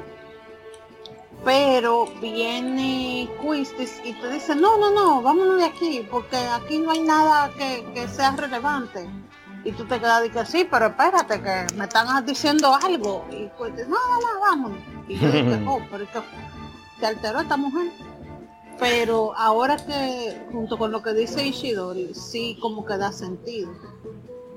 [1.44, 6.92] pero viene Quistis y te dice, no, no, no, vámonos de aquí, porque aquí no
[6.92, 9.10] hay nada que, que sea relevante.
[9.66, 13.26] Y tú te quedas y que sí, pero espérate, que me están diciendo algo.
[13.32, 14.80] Y pues, no, no, no, vámonos.
[15.08, 16.20] Y yo dije, oh, pero es que
[17.00, 17.88] se alteró esta mujer.
[18.80, 23.72] Pero ahora que, junto con lo que dice Ishidori, sí como que da sentido.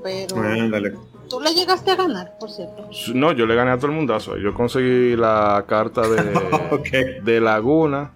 [0.02, 0.94] Pero Ándale.
[1.28, 2.88] tú le llegaste a ganar, por cierto.
[3.14, 4.36] No, yo le gané a todo el mundazo.
[4.38, 8.12] Yo conseguí la carta de, de Laguna,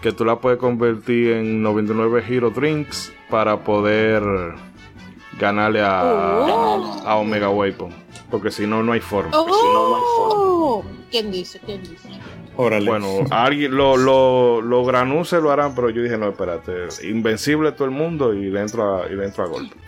[0.00, 4.22] que tú la puedes convertir en 99 Hero Drinks para poder
[5.38, 7.02] ganarle a, Oh.
[7.06, 7.92] a Omega Weapon.
[8.30, 9.30] Porque si no, no hay forma.
[9.32, 10.34] Si no, no hay forma.
[10.44, 11.60] Oh, ¿Quién dice?
[11.64, 12.08] ¿Quién dice?
[12.56, 12.88] Órale.
[12.88, 17.84] Bueno, alguien, lo, lo, los granuses lo harán, pero yo dije, no, espérate, invencible todo
[17.84, 19.76] el mundo y le entro a, y le entro a golpe.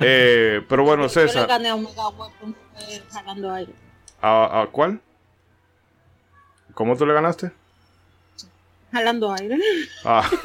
[0.00, 2.54] Eh, pero bueno, Yo le César, gané a Omega Weapon
[2.88, 3.72] eh, jalando aire.
[4.20, 5.00] ¿a, a cuál?
[6.74, 7.50] ¿Cómo tú le ganaste?
[8.92, 9.58] Jalando aire.
[10.04, 10.28] Ah,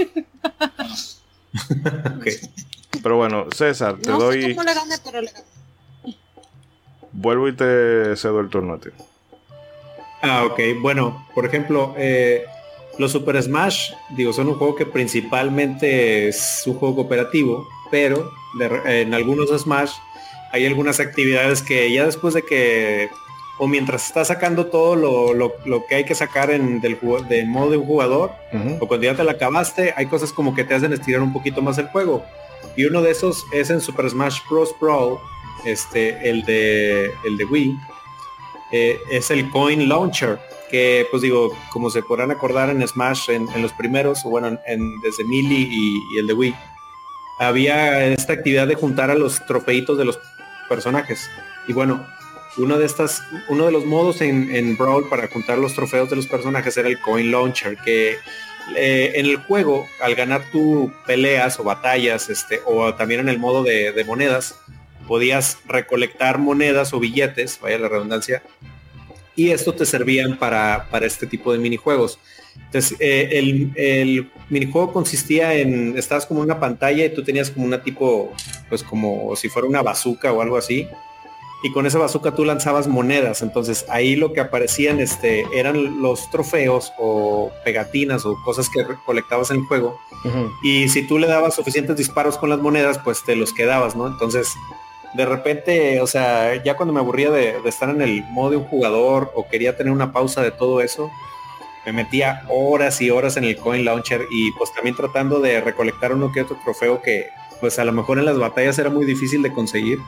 [2.17, 2.27] Ok.
[3.04, 5.45] Pero bueno, César, te No sé doy, cómo le gané, pero le gané.
[7.12, 8.89] vuelvo y te cedo el turno a ti.
[10.21, 10.60] Ah, ok.
[10.82, 12.45] Bueno, por ejemplo, eh,
[12.97, 19.02] los Super Smash, digo, son un juego que principalmente es un juego cooperativo, pero de
[19.02, 19.91] en algunos Smash
[20.52, 23.10] hay algunas actividades que ya después de que,
[23.60, 26.97] o mientras estás sacando todo lo, lo- lo que hay que sacar en del,
[27.30, 28.32] del modo de un jugador,
[28.80, 31.62] o cuando ya te la acabaste, hay cosas como que te hacen estirar un poquito
[31.62, 32.26] más el juego.
[32.75, 34.73] Y uno de esos es en Super Smash Bros.
[34.79, 35.19] Brawl,
[35.65, 37.77] este, el de, el de Wii,
[38.71, 40.39] eh, es el Coin Launcher,
[40.69, 45.23] que pues digo, como se podrán acordar en Smash, en, los primeros, bueno, en, desde
[45.23, 46.55] Melee y, y el de Wii,
[47.39, 50.19] había esta actividad de juntar a los trofeitos de los
[50.67, 51.29] personajes.
[51.67, 52.05] Y bueno,
[52.57, 56.15] uno de estas, uno de los modos en, en Brawl para juntar los trofeos de
[56.15, 58.17] los personajes era el Coin Launcher, que
[58.75, 63.39] eh, en el juego, al ganar tu peleas o batallas, este, o también en el
[63.39, 64.56] modo de, monedas,
[65.08, 68.43] podías recolectar monedas o billetes, vaya la redundancia,
[69.36, 72.19] y esto te servían para, para este tipo de minijuegos.
[72.56, 77.65] Entonces, eh, el, el minijuego consistía en, estabas como una pantalla y tú tenías como
[77.65, 78.34] una tipo,
[78.67, 80.88] pues como si fuera una bazooka o algo así,
[81.63, 83.41] y con esa bazooka tú lanzabas monedas.
[83.41, 89.51] Entonces ahí lo que aparecían este, eran los trofeos o pegatinas o cosas que recolectabas
[89.51, 89.99] en el juego.
[90.61, 94.07] Y si tú le dabas suficientes disparos con las monedas, pues te los quedabas, ¿no?
[94.07, 94.53] Entonces,
[95.13, 98.57] de repente, o sea, ya cuando me aburría de, de estar en el modo de
[98.57, 101.09] un jugador o quería tener una pausa de todo eso,
[101.85, 106.11] me metía horas y horas en el coin launcher y pues también tratando de recolectar
[106.11, 107.27] uno que otro trofeo que,
[107.59, 109.99] pues a lo mejor en las batallas era muy difícil de conseguir.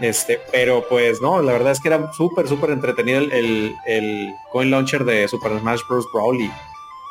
[0.00, 4.70] Este, pero pues no, la verdad es que era súper, súper entretenido el, el, coin
[4.70, 6.06] launcher de Super Smash Bros.
[6.12, 6.50] Brawl y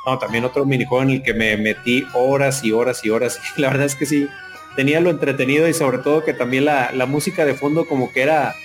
[0.08, 3.40] no, también otro minijuego en el que me metí horas y horas y horas.
[3.56, 4.28] Y la verdad es que sí,
[4.76, 8.24] tenía lo entretenido y sobre todo que también la, la música de fondo como que
[8.24, 8.56] era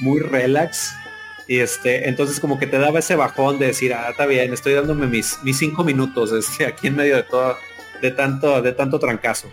[0.00, 0.94] muy relax.
[1.48, 4.74] Y este, entonces como que te daba ese bajón de decir, ah, está bien, estoy
[4.74, 7.56] dándome mis, mis cinco minutos este, aquí en medio de todo,
[8.00, 9.48] de tanto, de tanto trancazo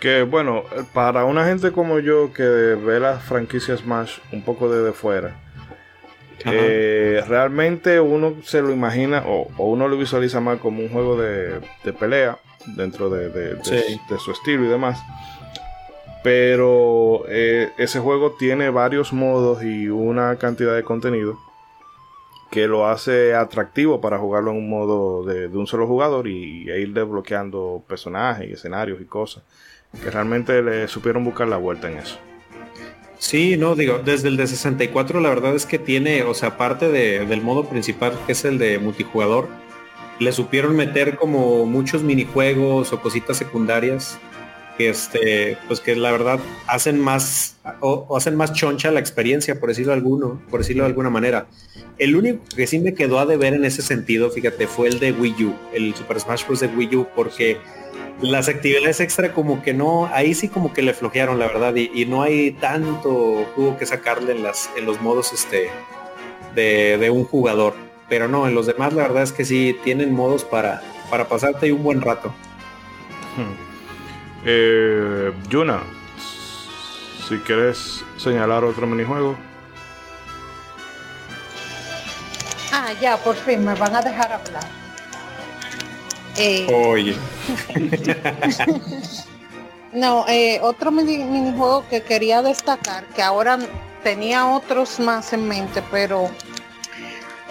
[0.00, 4.92] que bueno, para una gente como yo que ve la franquicia Smash un poco desde
[4.92, 5.36] fuera,
[6.44, 11.60] eh, realmente uno se lo imagina o, uno lo visualiza más como un juego de,
[11.98, 12.38] pelea
[12.76, 13.58] dentro de,
[14.18, 15.02] su estilo y demás.
[16.22, 21.38] Pero eh, ese juego tiene varios modos y una cantidad de contenido
[22.50, 26.92] que lo hace atractivo para jugarlo en un modo de, un solo jugador y, ir
[26.92, 29.44] desbloqueando personajes y escenarios y cosas
[30.02, 32.18] que realmente le supieron buscar la vuelta en eso.
[33.18, 36.88] Sí, no, digo, desde el de 64 la verdad es que tiene, o sea, aparte
[36.88, 39.48] del modo principal, que es el de multijugador,
[40.18, 44.18] le supieron meter como muchos minijuegos o cositas secundarias
[44.76, 49.70] que este, pues que la verdad hacen más o, hacen más choncha la experiencia, por
[49.70, 51.46] decirlo alguno, por decirlo de alguna manera.
[51.98, 55.12] El único que sí me quedó a deber en ese sentido, fíjate, fue el de
[55.12, 56.60] Wii U, el Super Smash Bros.
[56.60, 57.56] de Wii U, porque
[58.20, 62.04] las actividades extra como que no, ahí sí como que le flojearon la verdad y,
[62.06, 65.70] no hay tanto jugo que sacarle en, las, en los modos este
[66.54, 67.74] de, un jugador.
[68.08, 71.72] Pero no, en los demás la verdad es que sí tienen modos para, para pasarte
[71.72, 72.28] un buen rato.
[73.36, 73.65] Hmm.
[74.48, 75.82] Eh, Yuna,
[77.28, 79.36] si quieres señalar otro minijuego.
[82.72, 84.62] Ah, ya, por fin me van a dejar hablar.
[86.36, 87.16] Eh, Oye.
[89.92, 93.58] no, eh, otro minijuego que quería destacar, que ahora
[94.04, 96.30] tenía otros más en mente, pero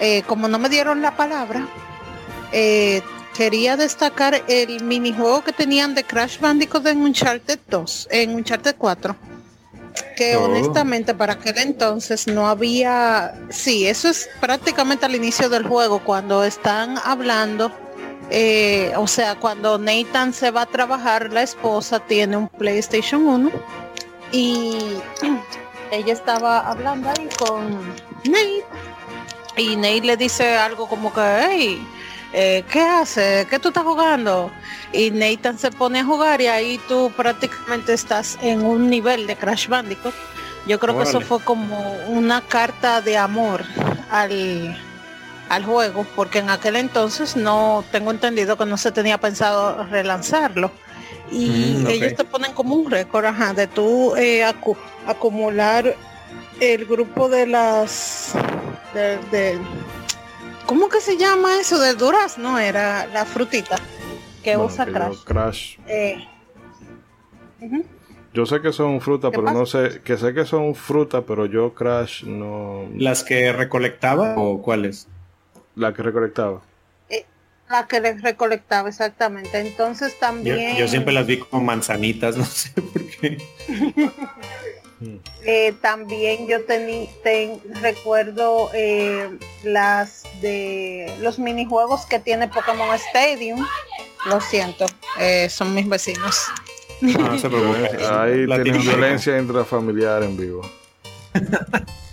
[0.00, 1.68] eh, como no me dieron la palabra,
[3.36, 9.16] quería destacar el minijuego que tenían de Crash Bandicoot en Uncharted 2, en Uncharted 4
[10.16, 10.44] que oh.
[10.44, 16.44] honestamente para aquel entonces no había, sí, eso es prácticamente al inicio del juego, cuando
[16.44, 17.70] están hablando
[18.30, 23.50] eh, o sea, cuando Nathan se va a trabajar, la esposa tiene un PlayStation 1
[24.32, 24.78] y
[25.92, 27.94] ella estaba hablando ahí con
[28.24, 28.64] Nate
[29.56, 31.86] y Nate le dice algo como que, hey,
[32.38, 33.46] eh, ¿qué hace?
[33.48, 34.52] ¿Qué tú estás jugando?
[34.92, 39.36] Y Nathan se pone a jugar y ahí tú prácticamente estás en un nivel de
[39.36, 40.12] Crash Bandicoot.
[40.66, 43.64] Yo creo que eso fue como una carta de amor
[44.10, 44.76] al,
[45.48, 50.70] al juego, porque en aquel entonces no tengo entendido que no se tenía pensado relanzarlo.
[51.30, 54.44] Y mm, ellos te ponen como un récord, ajá, de tú eh,
[55.06, 55.96] acumular
[56.60, 58.34] el grupo de las
[58.92, 59.58] de,
[60.66, 61.78] ¿cómo que se llama eso?
[61.78, 63.78] De duras, no era la frutita
[64.42, 65.24] que usa Crash.
[65.24, 65.78] Crash.
[65.86, 66.24] Eh,
[68.32, 71.74] yo sé que son fruta, pero no sé, que sé que son fruta, pero yo
[71.74, 72.86] Crash no.
[72.94, 75.08] ¿Las que recolectaba o cuáles?
[75.74, 76.62] La que recolectaba.
[77.08, 77.24] Eh,
[77.68, 79.58] la que recolectaba, exactamente.
[79.58, 80.76] Entonces también...
[80.76, 83.38] Yo, siempre las vi como manzanitas, no sé por qué.
[85.44, 87.10] Eh, también yo tení,
[87.82, 89.28] recuerdo eh,
[89.62, 93.64] las de los minijuegos que tiene Pokémon Stadium.
[94.26, 94.86] Lo siento,
[95.48, 96.36] son mis vecinos.
[97.00, 97.46] No, se
[98.10, 100.62] Ahí tienen violencia intrafamiliar en vivo.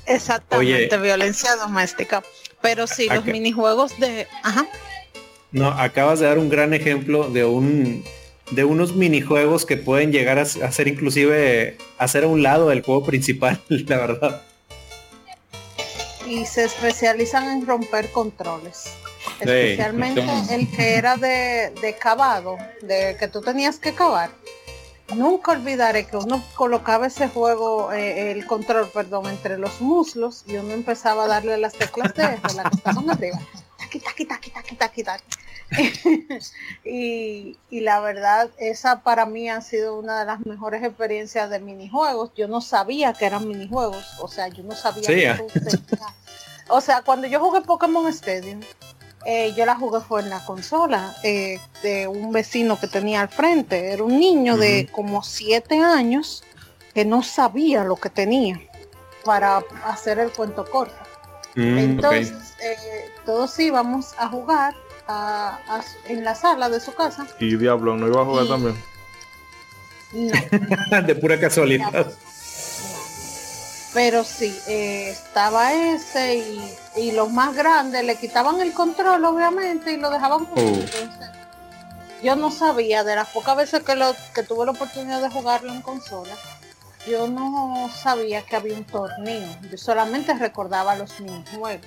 [0.06, 2.24] Exactamente, violencia doméstica.
[2.62, 4.28] Pero sí, los minijuegos de...
[4.44, 4.66] Ajá.
[5.52, 8.04] No, acabas de dar un gran ejemplo de un
[8.56, 13.06] de unos minijuegos que pueden llegar a, ser inclusive hacer a un lado del juego
[13.06, 14.42] principal, la verdad.
[16.28, 18.86] Y se especializan en romper controles.
[19.40, 24.30] Especialmente el que era de, de cavado, de que tú tenías que cavar
[25.16, 30.56] nunca olvidaré que uno colocaba ese juego, eh, el control, perdón, entre los muslos y
[30.56, 33.40] uno empezaba a darle las teclas de eso, la que estaban arriba.
[36.86, 41.60] y, y la verdad, esa para mí ha sido una de las mejores experiencias de
[41.60, 42.32] minijuegos.
[42.36, 45.58] Yo no sabía que eran minijuegos, o sea, yo no sabía que
[46.70, 48.62] O sea, cuando yo jugué Pokémon Stadium,
[49.26, 53.30] eh, yo la jugué fue en la consola eh, de un vecino que tenía al
[53.30, 53.92] frente.
[53.94, 56.44] Era un niño de como siete años
[56.94, 58.60] que no sabía lo que tenía
[59.24, 60.96] para hacer el cuento corto.
[61.56, 64.76] Mm, Entonces, eh, todos íbamos a jugar
[66.08, 67.28] en la sala de su casa.
[67.40, 68.76] ¿Y Diablo no iba a jugar también?
[71.06, 72.12] de pura casualidad.
[73.94, 76.44] Pero sí, eh, estaba ese
[76.96, 80.80] y, los más grandes le quitaban el control, obviamente, y lo dejaban oh.
[82.24, 85.72] yo no sabía, de las pocas veces que, lo, que tuve la oportunidad de jugarlo
[85.72, 86.34] en consola,
[87.08, 89.48] yo no sabía que había un torneo.
[89.70, 91.86] Yo solamente recordaba los minijuegos.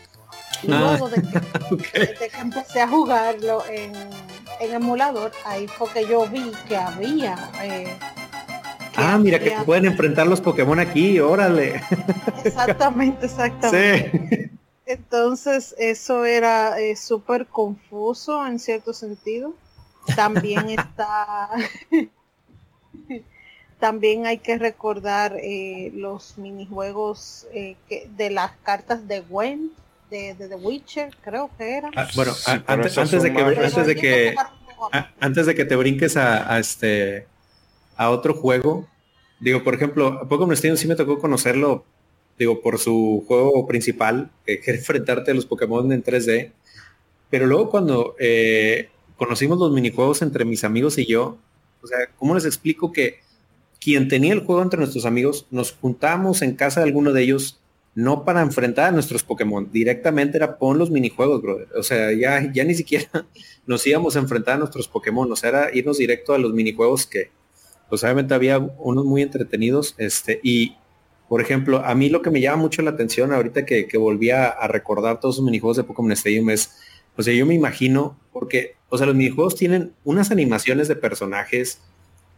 [0.63, 0.81] Y ah.
[0.81, 3.93] luego de que, empecé a jugarlo en,
[4.61, 7.37] emulador, ahí fue que yo vi que había...
[7.63, 7.97] Eh,
[8.97, 11.83] ah, mira, que pueden enfrentar los Pokémon aquí, órale.
[12.45, 14.51] Exactamente, exactamente.
[14.87, 19.55] Entonces, eso era eh, súper confuso en cierto sentido.
[20.15, 21.51] También está...
[23.79, 29.71] También hay que recordar eh, los minijuegos de las cartas de Gwen,
[30.11, 31.91] de, The Witcher, creo que era.
[31.97, 32.33] Ah, bueno,
[32.67, 34.35] antes, de que, antes de que
[35.21, 37.27] antes de que te brinques a, este
[37.97, 38.87] a otro juego,
[39.41, 41.85] digo, por ejemplo, Pokémon Stadium sí me tocó conocerlo,
[42.39, 46.53] digo, por su juego principal, que es enfrentarte a los Pokémon en 3D.
[47.31, 51.39] Pero luego cuando eh, conocimos los minijuegos entre mis amigos y yo,
[51.83, 53.21] o sea, ¿cómo les explico que
[53.81, 57.61] quien tenía el juego entre nuestros amigos, nos juntamos en casa de alguno de ellos
[57.97, 61.67] no para enfrentar a nuestros Pokémon, directamente era pon los minijuegos, brother.
[61.77, 63.09] O sea, ya, ya ni siquiera
[63.67, 67.07] nos íbamos a enfrentar a nuestros Pokémon, o sea, era irnos directo a los minijuegos
[67.07, 67.31] que,
[67.89, 70.77] pues obviamente había unos muy entretenidos, este, y
[71.27, 74.29] por ejemplo, a mí lo que me llama mucho la atención ahorita que, que volví
[74.29, 76.77] a, recordar todos los minijuegos de Pokémon Stadium es,
[77.17, 81.81] o sea, yo me imagino, porque, o sea, los minijuegos tienen unas animaciones de personajes,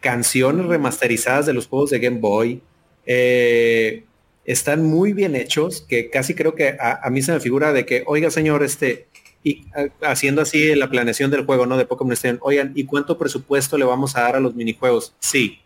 [0.01, 2.63] canciones remasterizadas de los juegos de Game Boy,
[3.07, 4.05] eh,
[4.49, 8.03] están muy bien hechos, que casi creo que a, mí se me figura de que,
[8.07, 9.07] oiga señor, este,
[9.45, 9.67] y
[10.01, 11.77] haciendo así la planeación del juego, ¿no?
[11.77, 15.15] De Pokémon Stadium, oigan, ¿y cuánto presupuesto le vamos a dar a los minijuegos?
[15.19, 15.59] Sí,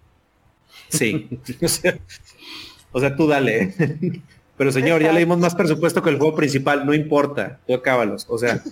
[0.88, 1.28] sí.
[2.92, 3.72] o, sea, tú dale.
[4.58, 8.26] Pero señor, ya le dimos más presupuesto que el juego principal, no importa, tú acábalos.
[8.28, 8.64] O sea,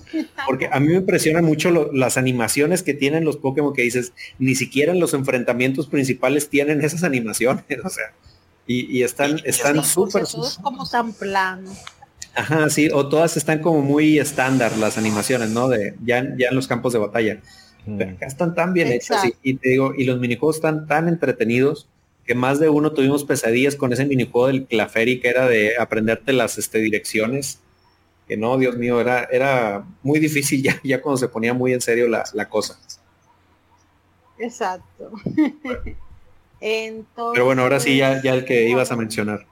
[0.44, 4.56] porque a mí me impresionan mucho las animaciones que tienen los Pokémon que dices, ni
[4.56, 7.64] siquiera en los enfrentamientos principales tienen esas animaciones.
[7.84, 8.12] O sea,
[8.66, 10.24] y, están están súper
[10.62, 11.70] como tan plano
[12.34, 16.54] ajá sí o todas están como muy estándar las animaciones no de ya, ya en
[16.54, 17.40] los campos de batalla.
[17.84, 21.88] Pero acá están tan bien hechas y, te digo y los minijuegos están tan entretenidos
[22.24, 26.32] que más de uno tuvimos pesadillas con ese minijuego del Claferi que era de aprenderte
[26.32, 27.58] las este, direcciones
[28.28, 31.80] que no Dios mío era era muy difícil ya ya cuando se ponía muy en
[31.80, 32.78] serio la, la cosa.
[34.38, 35.10] Exacto
[36.60, 39.46] Pero bueno, ahora sí ya, ya el que ibas a mencionar.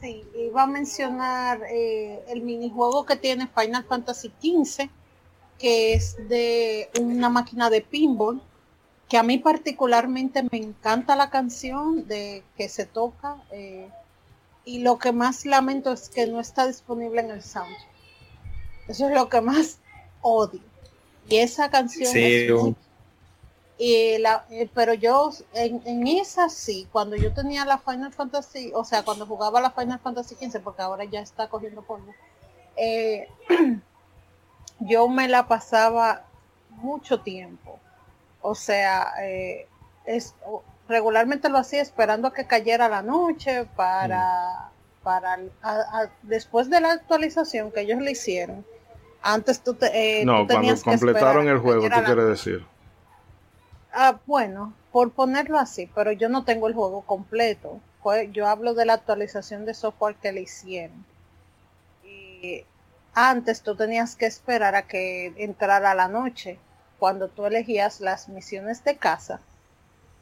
[0.00, 4.88] Sí, iba a mencionar eh, el minijuego que tiene Final Fantasy XV,
[5.58, 8.40] que es de una máquina de pinball,
[9.08, 13.88] que a mí particularmente me encanta la canción de que se toca, eh,
[14.64, 17.88] y lo que más lamento es que no está disponible en el soundtrack.
[18.86, 19.78] Eso es lo que más
[20.20, 20.60] odio.
[21.28, 22.52] Y esa canción es
[23.78, 28.72] y la, eh, pero yo en, en, esa sí, cuando yo tenía la Final Fantasy,
[28.74, 32.12] o sea, cuando jugaba la Final Fantasy 15, porque ahora ya está cogiendo polvo,
[32.76, 33.28] eh,
[34.80, 36.24] yo me la pasaba
[36.70, 37.78] mucho tiempo.
[38.42, 39.68] O sea, eh,
[40.06, 40.34] es,
[40.88, 45.04] regularmente lo hacía esperando a que cayera la noche para, mm.
[45.04, 45.38] para
[46.22, 48.66] después de la actualización que ellos le hicieron.
[49.22, 52.66] Antes tú, te, no, cuando completaron el juego, tú quieres decir.
[53.92, 57.80] Ah, bueno, por ponerlo así, pero yo no tengo el juego completo.
[58.32, 61.04] Yo hablo de la actualización de software que le hicieron.
[62.04, 62.64] Y
[63.14, 66.58] antes tú tenías que esperar a que entrara la noche,
[66.98, 69.40] cuando tú elegías las misiones de casa,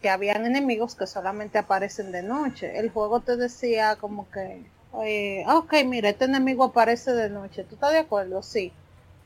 [0.02, 2.78] que habían enemigos que solamente aparecen de noche.
[2.78, 4.66] El juego te decía como que,
[5.04, 7.64] eh, ok, mira, este enemigo aparece de noche.
[7.64, 8.42] ¿Tú estás de acuerdo?
[8.42, 8.72] Sí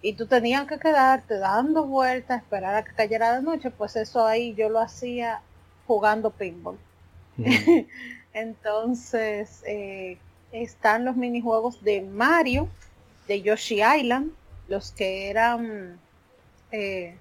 [0.02, 4.26] y tú tenías que quedarte dando vueltas, esperar a que cayera la noche, pues eso
[4.26, 5.42] ahí yo lo hacía
[5.86, 6.78] jugando pinball.
[8.32, 10.16] Entonces, eh,
[10.52, 12.68] están los minijuegos de Mario,
[13.28, 14.32] de Yoshi Island,
[14.68, 15.98] los que eran
[16.72, 17.16] eh,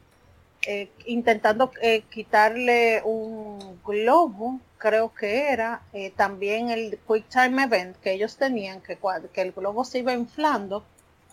[0.65, 1.71] eh, intentando
[2.09, 5.81] quitarle un globo, creo que era,
[6.15, 8.97] también el Quick Time Event que ellos tenían, que,
[9.33, 10.85] que el globo se iba inflando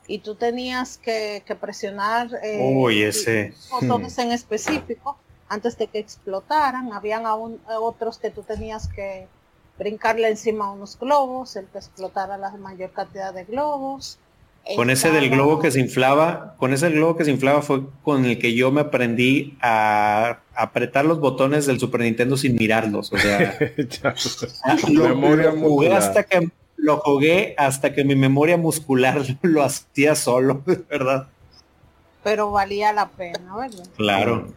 [0.09, 3.53] y tú tenías que, presionar eh, ese.
[3.71, 5.17] botones en específico
[5.49, 6.93] antes de que explotaran.
[6.93, 9.27] Habían aún otros que tú tenías que
[9.79, 14.19] brincarle encima a unos globos, el que explotara la mayor cantidad de globos.
[14.75, 18.25] Con ese del globo que se inflaba, con ese globo que se inflaba fue con
[18.25, 23.13] el que yo me aprendí a apretar los botones del Super Nintendo sin mirarlos.
[23.13, 23.57] O sea,
[24.89, 31.29] lo, jugué hasta que lo jugué hasta que mi memoria muscular lo hacía solo, ¿verdad?
[32.23, 33.87] Pero valía la pena, ¿verdad?
[33.97, 34.49] Claro.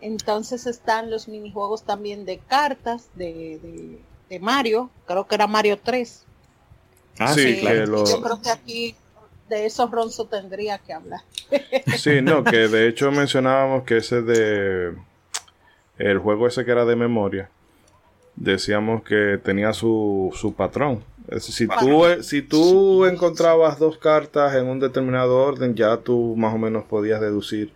[0.00, 3.98] Entonces están los minijuegos también de cartas de,
[4.28, 6.26] de Mario, creo que era Mario 3
[7.20, 8.04] Ah, sí, claro.
[8.06, 8.94] Yo creo que aquí
[9.50, 11.20] de esos Ronzo tendría que hablar.
[11.98, 14.94] sí, no, que de hecho mencionábamos que ese de
[15.98, 17.50] el juego ese que era de memoria,
[18.36, 21.02] decíamos que tenía su, su patrón.
[21.38, 26.58] si, tú, si tú encontrabas dos cartas en un determinado orden, ya tú más o
[26.58, 27.72] menos podías deducir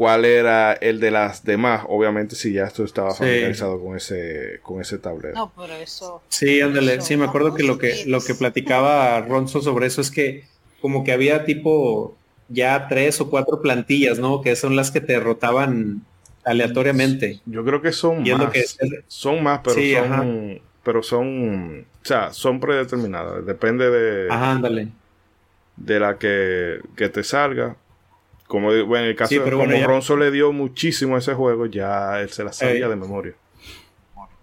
[0.00, 4.80] cuál era el de las demás, obviamente si ya esto estaba familiarizado con ese con
[4.80, 5.34] ese tablero.
[5.34, 6.22] No, por eso.
[6.28, 10.10] Sí, ándale, sí, me acuerdo que lo que lo que platicaba Ronzo sobre eso es
[10.10, 10.44] que
[10.80, 12.16] como que había tipo
[12.48, 14.40] ya tres o cuatro plantillas, ¿no?
[14.40, 16.02] Que son las que te rotaban
[16.50, 17.40] aleatoriamente.
[17.46, 18.76] Yo creo que son más.
[19.08, 24.88] son más, pero son pero son o sea, son predeterminadas, depende de Ajá, ándale.
[25.76, 27.76] de la que, que te salga
[28.50, 32.20] como bueno, en el caso de como Ronzo le dio muchísimo a ese juego, ya
[32.20, 33.32] él se la sabía de memoria.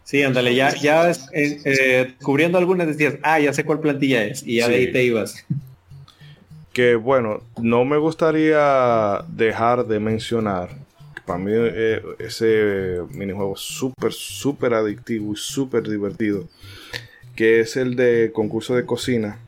[0.06, 4.42] Sí, ándale, ya, ya eh, eh, cubriendo algunas decías, ah, ya sé cuál plantilla es,
[4.48, 5.46] y ya de ahí te ibas.
[6.72, 10.70] Que bueno, no me gustaría dejar de mencionar,
[11.28, 16.46] para mí eh, ese minijuego súper, súper adictivo y súper divertido,
[17.36, 19.40] que es el de concurso de cocina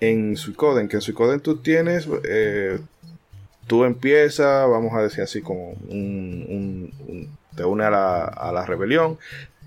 [0.00, 2.08] en Suicoden, que en Suicoden tú tienes
[3.68, 6.90] tú empiezas, vamos a decir así, como un,
[7.54, 9.18] te une a la, a la rebelión,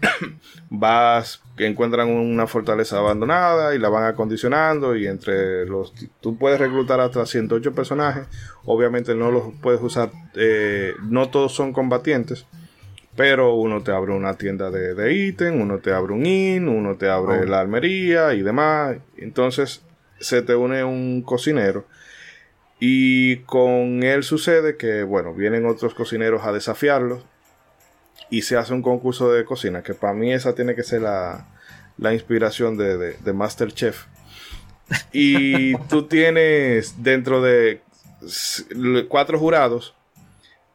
[0.69, 6.59] vas, que encuentran una fortaleza abandonada y la van acondicionando y entre los, tú puedes
[6.59, 8.27] reclutar hasta 108 personajes,
[8.65, 12.45] obviamente no los puedes usar, eh, no todos son combatientes.
[13.13, 16.95] Pero uno te abre una tienda de, de ítem, uno te abre un inn, uno
[16.95, 17.43] te abre oh.
[17.43, 18.95] la almería y demás.
[19.17, 19.83] Entonces
[20.17, 21.85] se te une un cocinero
[22.79, 27.21] y con él sucede que, bueno, vienen otros cocineros a desafiarlo
[28.31, 31.47] y se hace un concurso de cocina, que para mí esa tiene que ser la,
[31.99, 34.05] la inspiración de, de, Masterchef.
[35.13, 37.81] Y tú tienes dentro de
[39.07, 39.93] cuatro jurados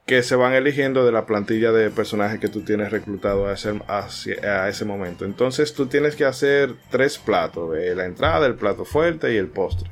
[0.06, 3.80] que se van eligiendo de la plantilla de personajes que tú tienes reclutado a ese,
[3.90, 5.24] a ese momento.
[5.24, 9.90] Entonces tú tienes que hacer tres platos, la entrada, el plato fuerte y el postre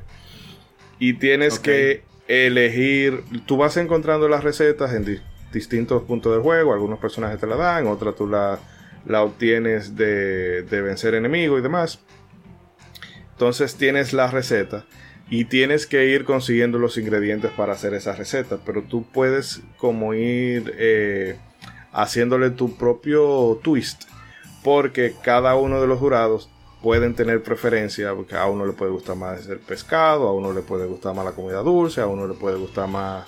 [0.99, 5.05] y tienes que elegir, tú vas encontrando las recetas en
[5.55, 8.59] distintos puntos del juego, algunos personajes te la dan, otras tú la,
[9.21, 11.99] obtienes de, de vencer enemigos y demás.
[13.31, 14.85] Entonces tienes la receta
[15.29, 20.13] y tienes que ir consiguiendo los ingredientes para hacer esa receta, pero tú puedes como
[20.13, 21.37] ir eh,
[21.91, 24.03] haciéndole tu propio twist,
[24.63, 26.49] porque cada uno de los jurados
[26.81, 30.61] pueden tener preferencia, porque a uno le puede gustar más el pescado, a uno le
[30.61, 33.25] puede gustar más la comida dulce, a uno le puede gustar más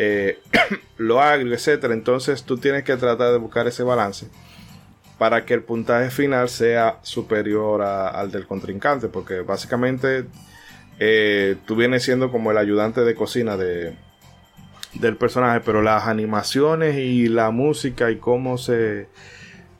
[0.00, 0.38] eh,
[0.96, 1.92] lo agrio, etcétera.
[1.92, 4.28] Entonces tú tienes que tratar de buscar ese balance
[5.18, 10.26] para que el puntaje final sea superior al del contrincante, porque básicamente
[11.00, 13.96] eh, tú vienes siendo como el ayudante de cocina de,
[14.94, 19.08] del personaje, pero las animaciones y la música y cómo se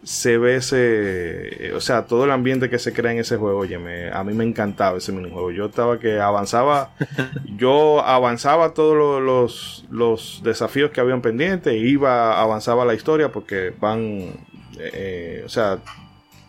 [0.09, 3.77] se ve ese, o sea, todo el ambiente que se crea en ese juego, oye,
[4.11, 5.51] a mí me encantaba ese minijuego.
[5.51, 6.95] Yo estaba que avanzaba,
[7.59, 14.33] yo avanzaba todos los, los, desafíos que habían pendientes, iba, avanzaba la historia porque van,
[14.79, 15.79] eh, o sea,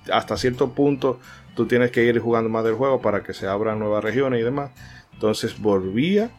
[0.10, 1.20] hasta cierto punto
[1.54, 4.44] tú tienes que ir jugando más del juego para que se abran nuevas regiones y
[4.44, 4.72] demás.
[5.12, 6.30] Entonces volvía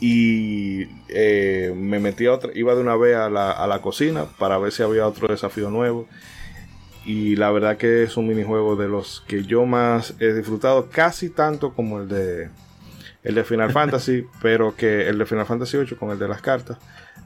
[0.00, 4.26] y eh, me metí a otra, iba de una vez a la, a la, cocina
[4.38, 6.06] para ver si había otro desafío nuevo.
[7.04, 11.30] Y la verdad que es un minijuego de los que yo más he disfrutado, casi
[11.30, 12.50] tanto como el de
[13.22, 16.42] el de Final Fantasy, pero que el de Final Fantasy 8 con el de las
[16.42, 16.78] cartas.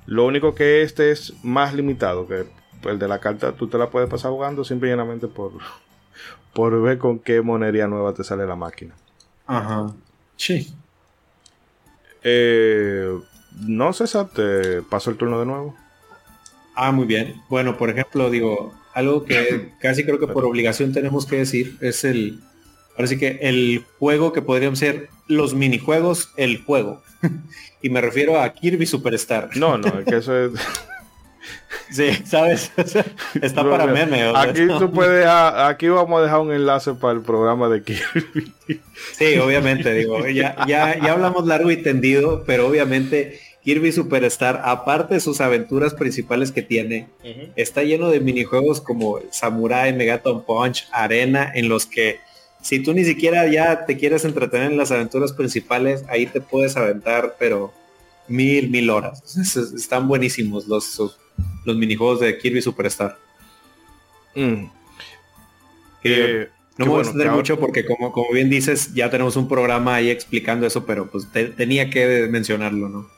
[0.06, 2.46] Lo único que este es más limitado, que
[2.88, 5.52] el de la carta tú te la puedes pasar jugando simplemente por,
[6.54, 8.94] por ver con qué monería nueva te sale la máquina.
[9.46, 9.92] Ajá.
[10.36, 10.74] Sí.
[12.22, 13.18] Eh,
[13.66, 15.74] no, César, te paso el turno de nuevo.
[16.74, 17.34] Ah, muy bien.
[17.48, 22.04] Bueno, por ejemplo, digo, algo que casi creo que por obligación tenemos que decir es
[22.04, 22.40] el,
[22.96, 27.02] parece que el juego que podrían ser los minijuegos, el juego.
[27.82, 29.56] y me refiero a Kirby Superstar.
[29.56, 30.52] No, no, es que eso es...
[31.90, 32.72] Sí, ¿sabes?
[33.40, 34.32] Está para meme.
[34.34, 38.52] aquí tú puedes, aquí vamos a dejar un enlace para el programa de Kirby.
[39.16, 45.14] Sí, obviamente, digo, ya, ya, ya hablamos largo y tendido, pero obviamente Kirby Superstar, aparte
[45.14, 47.08] de sus aventuras principales que tiene,
[47.56, 52.20] está lleno de minijuegos como Samurai, Megaton Punch, Arena, en los que
[52.62, 56.76] si tú ni siquiera ya te quieres entretener en las aventuras principales, ahí te puedes
[56.76, 57.72] aventar, pero
[58.28, 59.22] mil, mil horas.
[59.74, 61.18] Están buenísimos los,
[61.64, 63.18] los minijuegos de Kirby Superstar.
[64.34, 64.66] Mm.
[66.04, 69.48] Eh, no me voy a extender mucho porque como, como bien dices, ya tenemos un
[69.48, 71.26] programa ahí explicando eso, pero pues
[71.56, 73.08] tenía que mencionarlo, ¿no?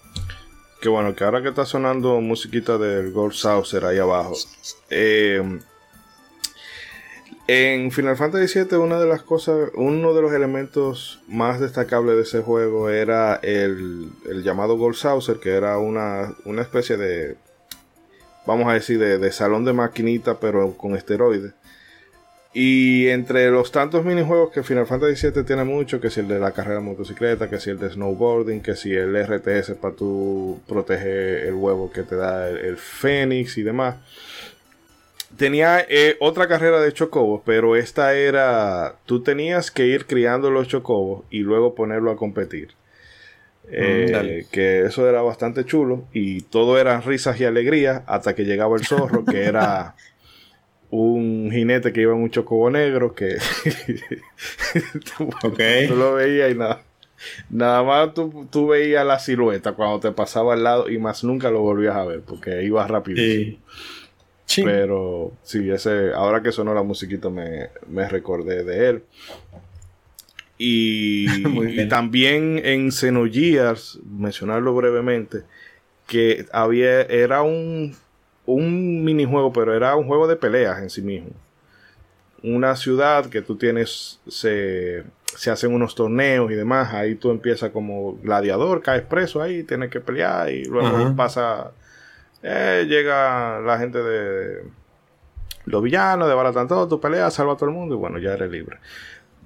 [0.80, 4.34] Qué bueno, que ahora que está sonando musiquita del Gold Saucer ahí abajo.
[4.90, 5.40] Eh,
[7.46, 12.22] en Final Fantasy VII una de las cosas, uno de los elementos más destacables de
[12.22, 14.10] ese juego era el,
[14.42, 17.36] llamado Gold Saucer, que era una, una especie de,
[18.47, 21.53] vamos a decir, de, salón de maquinita, pero con esteroides.
[22.55, 26.38] Y entre los tantos minijuegos que Final Fantasy VII tiene mucho, que si el de
[26.38, 30.61] la carrera de motocicleta, que si el de snowboarding, que si el RTS para tu
[30.68, 33.97] proteger el huevo que te da el, el Fénix y demás
[35.36, 40.68] tenía eh, otra carrera de chocobos, pero esta era, tú tenías que ir criando los
[40.68, 42.70] chocobos y luego ponerlo a competir.
[43.70, 48.76] Eh, que eso era bastante chulo y todo eran risas y alegrías hasta que llegaba
[48.76, 49.94] el zorro, que era
[50.90, 53.38] un jinete que iba en un chocobo negro que
[55.16, 55.30] tú,
[55.94, 56.82] lo veías y nada.
[57.48, 61.50] Nada más tú, tú, veías la silueta cuando te pasaba al lado y más nunca
[61.50, 63.22] lo volvías a ver porque iba rápido.
[64.56, 67.70] Pero sí, ese, ahora que sonó la musiquita me,
[68.08, 69.02] recordé de él.
[70.59, 75.42] Y, también en Xenogears, mencionarlo brevemente,
[76.07, 77.94] que había, era un,
[78.46, 81.30] un minijuego, pero era un juego de peleas en sí mismo.
[82.42, 85.05] Una ciudad que tú tienes, se,
[85.36, 89.90] se hacen unos torneos y demás, ahí tú empiezas como gladiador, caes preso ahí, tienes
[89.90, 91.72] que pelear y luego pasa
[92.42, 94.64] eh, llega la gente de
[95.66, 98.50] los villanos, de todo, tu pelea, salva a todo el mundo y bueno, ya eres
[98.50, 98.78] libre.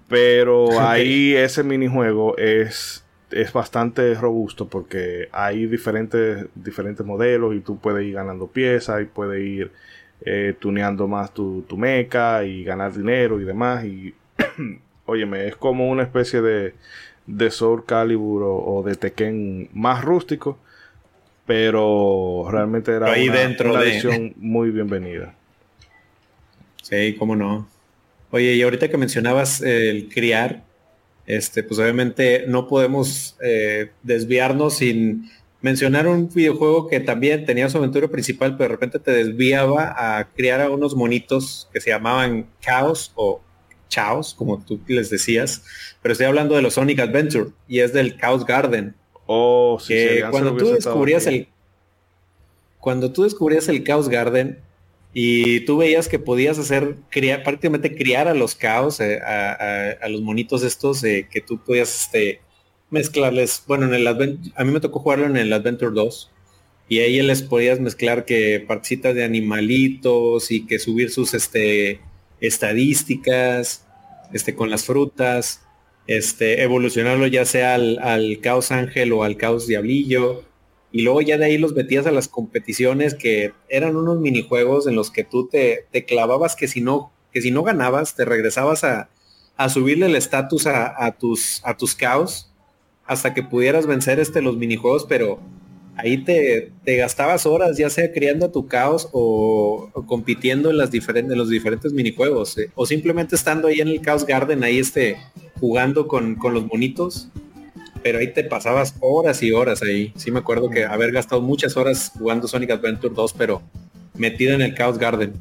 [0.09, 7.79] Pero ahí ese minijuego es, es bastante robusto porque hay diferentes, diferentes modelos y tú
[7.79, 9.73] puedes ir ganando piezas y puedes ir
[10.25, 13.85] eh, tuneando más tu, tu meca y ganar dinero y demás.
[13.85, 14.15] Y
[15.07, 16.75] óyeme, es como una especie de,
[17.27, 20.59] de Soul Calibur o, de Tekken más rústico
[21.47, 23.75] pero realmente era ahí una, dentro
[24.37, 25.35] muy bienvenida.
[26.83, 27.67] Sí, cómo no.
[28.31, 30.65] Oye, y ahorita que mencionabas el criar,
[31.27, 37.79] este, pues obviamente no podemos eh, desviarnos sin mencionar un videojuego que también tenía su
[37.79, 42.47] aventura principal, pero de repente te desviaba a criar a unos monitos que se llamaban
[42.61, 43.41] Chaos o
[43.89, 45.65] Chaos, como tú les decías,
[46.03, 48.95] pero estoy hablando de los Sonic Adventure y es del Chaos Garden.
[49.27, 49.97] Oh, sí,
[50.31, 51.49] cuando tú descubrías el
[52.79, 54.61] cuando tú descubrías el Chaos Garden
[55.19, 60.21] y tú veías que podías hacer criar prácticamente criar a los caos eh, a, los
[60.21, 62.43] monitos estos eh, que tú podías este
[62.91, 64.15] mezclarles bueno en el a
[64.65, 66.31] mí me tocó jugarlo en el Adventure 2
[66.91, 72.01] y ahí les podías mezclar que partecitas de animalitos y que subir sus este
[72.43, 73.87] estadísticas
[74.35, 75.63] este con las frutas
[76.07, 80.45] este, evolucionarlo ya sea al, caos ángel o al caos diablillo.
[80.93, 84.95] Y luego ya de ahí los metías a las competiciones que eran unos minijuegos en
[84.95, 88.85] los que tú te, te clavabas que si no, que si no ganabas, te regresabas
[88.85, 89.09] a,
[89.69, 92.53] subirle el estatus a, tus, a tus caos
[93.07, 95.41] hasta que pudieras vencer este, los minijuegos, pero
[95.97, 101.37] ahí te, te, gastabas horas, ya sea creando tu caos o, compitiendo en, las diferentes,
[101.37, 105.17] los diferentes minijuegos, eh, o simplemente estando ahí en el Chaos Garden, ahí este,
[105.59, 107.29] jugando con, los monitos,
[108.03, 110.13] pero ahí te pasabas horas y horas ahí.
[110.17, 113.63] Sí me acuerdo que haber gastado muchas horas jugando Sonic Adventure 2, pero
[114.15, 115.35] metido en el Chaos Garden.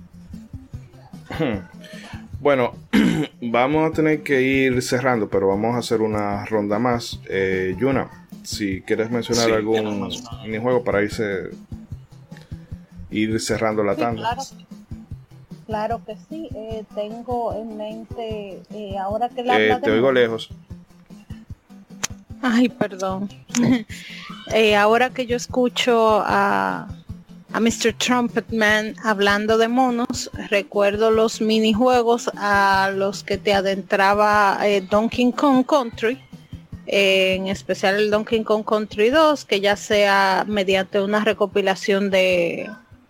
[2.39, 2.73] Bueno,
[3.41, 7.19] vamos a tener que ir cerrando, pero vamos a hacer una ronda más.
[7.27, 10.11] Eh, Yuna, si quieres mencionar algún
[10.43, 11.49] minijuego para irse
[13.09, 14.37] ir cerrando la tanda.
[15.65, 19.59] Claro, que sí, eh, tengo en mente eh, ahora que la...
[19.59, 20.49] Eh, te oigo lejos.
[22.47, 23.27] Ay, perdón.
[24.77, 26.87] ahora que yo escucho a,
[27.51, 27.93] a Mr.
[27.97, 34.59] Trumpetman hablando de monos, recuerdo los minijuegos a los que te adentraba
[34.91, 36.21] Donkey Kong Country
[36.85, 42.69] en especial el Donkey Kong Country 2, que ya sea mediante una recopilación de,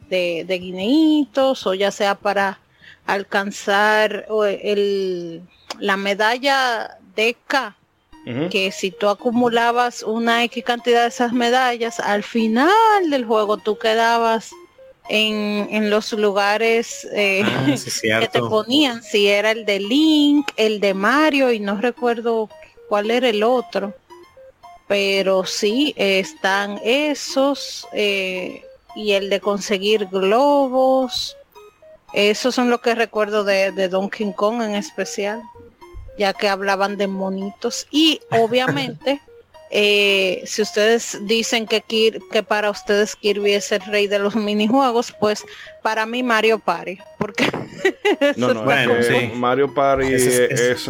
[0.09, 2.59] de, de guineitos o ya sea para
[3.05, 4.27] alcanzar
[4.61, 5.41] el,
[5.79, 7.75] la medalla de K,
[8.49, 12.71] que si tú acumulabas una X cantidad de esas medallas, al final
[13.09, 14.51] del juego tú quedabas
[15.09, 17.65] en, en los lugares eh, ah,
[18.19, 22.49] que te ponían, si era el de Link, el de Mario y no recuerdo
[22.89, 23.93] cuál era el otro.
[24.88, 28.63] Pero sí, están esos eh,
[28.95, 31.36] y el de conseguir globos.
[32.13, 35.41] Esos son lo que recuerdo de, de Donkey Kong en especial,
[36.18, 37.88] ya que hablaban de monitos.
[37.91, 39.22] Y obviamente,
[39.72, 45.13] eh, si ustedes dicen que, que para ustedes Kirby es el rey de los minijuegos,
[45.20, 45.45] pues
[45.82, 46.97] para mí Mario Party.
[47.18, 47.49] Porque
[48.38, 48.63] no, no,
[49.36, 50.88] Mario Party es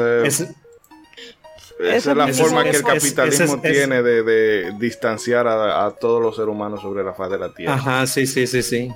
[1.80, 6.82] esa es la forma que el capitalismo tiene de, distanciar a, todos los seres humanos
[6.82, 7.76] sobre la faz de la Tierra.
[7.76, 8.92] Ajá, sí, sí, sí, sí.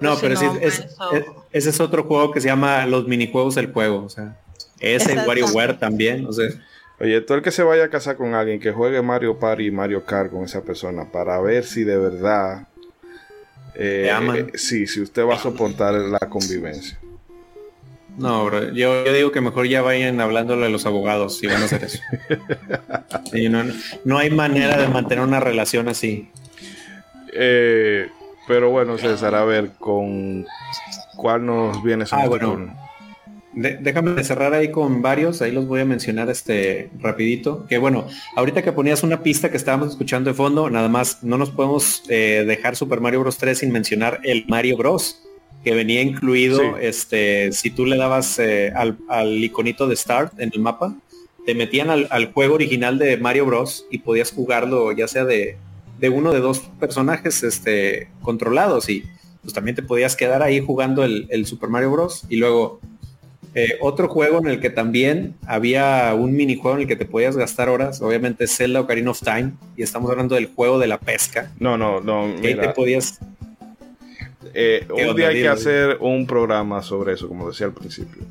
[0.00, 4.04] No, pero, sí, ese es otro juego que se llama los minijuegos del juego.
[4.04, 4.36] O sea,
[4.80, 6.26] ese WarioWare también.
[6.26, 6.48] O sea.
[7.00, 9.70] Oye, todo el que se vaya a casar con alguien que juegue Mario Party y
[9.70, 12.68] Mario Kart con esa persona para ver si de verdad
[13.74, 16.98] eh, eh, sí, si usted va a soportar la convivencia.
[18.18, 21.64] No, bro, yo, digo que mejor ya vayan hablándole a los abogados si van a
[21.64, 22.02] hacer eso.
[24.04, 26.28] no, hay manera de mantener una relación así.
[27.32, 28.08] Eh,
[28.46, 30.44] pero bueno, César, a ver, ¿con
[31.16, 32.89] cuál nos viene ah, bueno.
[33.52, 37.66] Déjame cerrar ahí con varios, ahí los voy a mencionar este rapidito.
[37.68, 41.38] Que bueno, ahorita que ponías una pista que estábamos escuchando de fondo, nada más no
[41.38, 43.38] nos podemos eh, dejar Super Mario Bros.
[43.38, 45.22] 3 sin mencionar el Mario Bros
[45.64, 50.60] que venía incluido, este, si tú le dabas eh, al, iconito de Start en el
[50.60, 50.96] mapa,
[51.44, 53.84] te metían al, juego original de Mario Bros.
[53.90, 55.58] y podías jugarlo ya sea de,
[55.98, 59.04] de uno de dos personajes este, controlados y
[59.42, 62.24] pues también te podías quedar ahí jugando el, Super Mario Bros.
[62.28, 62.80] Y luego
[63.54, 67.36] eh, otro juego en el que también había un minijuego en el que te podías
[67.36, 71.50] gastar horas, obviamente Zelda Ocarina of Time, y estamos hablando del juego de la pesca.
[71.58, 72.40] No, no, no.
[72.40, 73.18] Que te podías
[74.54, 78.22] eh, un día hay que hacer un programa sobre eso, como decía al principio.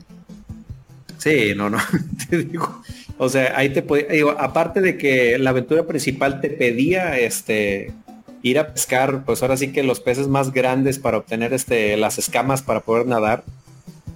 [1.17, 1.77] Sí, no, no,
[2.29, 2.81] te digo.
[3.17, 7.91] O sea, ahí te podía, digo, aparte de que la aventura principal te pedía este
[8.41, 12.17] ir a pescar, pues ahora sí que los peces más grandes para obtener este las
[12.17, 13.43] escamas para poder nadar.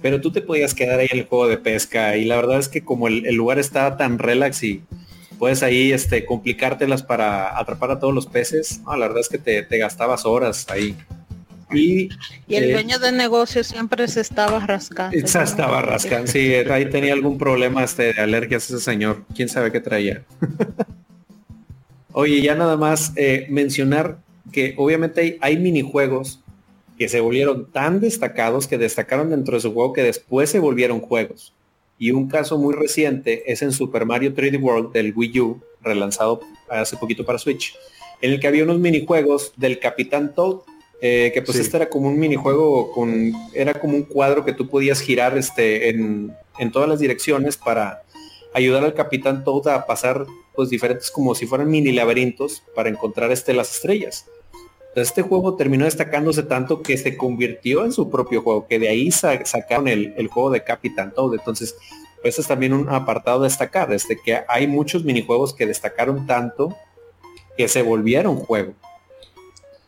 [0.04, 2.68] Pero tú te podías quedar ahí en el juego de pesca y la verdad es
[2.68, 4.82] que como el, lugar está tan relax y
[5.38, 9.62] puedes ahí este complicártelas para atrapar a todos los peces, la verdad es que te,
[9.62, 10.94] te gastabas horas ahí.
[11.72, 12.10] Y,
[12.48, 15.26] el eh, dueño de negocio siempre se estaba rascando.
[15.26, 19.24] Se estaba rascando, sí, ahí tenía algún problema este, de alergias ese señor.
[19.34, 20.22] ¿Quién sabe qué traía?
[22.12, 24.18] Oye, ya nada más eh, mencionar
[24.52, 26.40] que obviamente hay, minijuegos
[26.98, 31.00] que se volvieron tan destacados que destacaron dentro de su juego que después se volvieron
[31.00, 31.52] juegos.
[31.98, 36.40] Y un caso muy reciente es en Super Mario 3D World del Wii U, relanzado
[36.68, 37.76] hace poquito para Switch,
[38.20, 40.60] en el que había unos minijuegos del Capitán Toad
[41.06, 44.70] eh, que pues este era como un minijuego con, era como un cuadro que tú
[44.70, 46.34] podías girar este, en,
[46.72, 48.02] todas las direcciones para
[48.54, 50.24] ayudar al capitán Toad a pasar
[50.54, 54.24] pues diferentes como si fueran mini laberintos para encontrar este, las estrellas.
[54.94, 59.10] Este juego terminó destacándose tanto que se convirtió en su propio juego, que de ahí
[59.10, 61.34] sacaron el, juego de Capitán Toad.
[61.34, 61.76] Entonces,
[62.22, 66.76] pues es también un apartado a destacar, este, que hay muchos minijuegos que destacaron tanto
[67.56, 68.74] que se volvieron juego.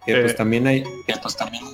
[0.05, 0.85] Que pues eh, también hay.
[1.23, 1.65] pues también.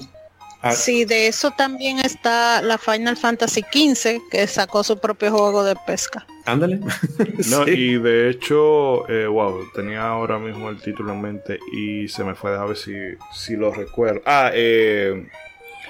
[0.62, 5.64] Ah, sí, de eso también está la Final Fantasy XV, que sacó su propio juego
[5.64, 6.24] de pesca.
[6.44, 6.78] Ándale.
[7.50, 12.22] no, y de hecho, eh, wow, tenía ahora mismo el título en mente y se
[12.22, 12.92] me fue a ver si,
[13.32, 14.22] si lo recuerdo.
[14.24, 15.28] Ah, eh,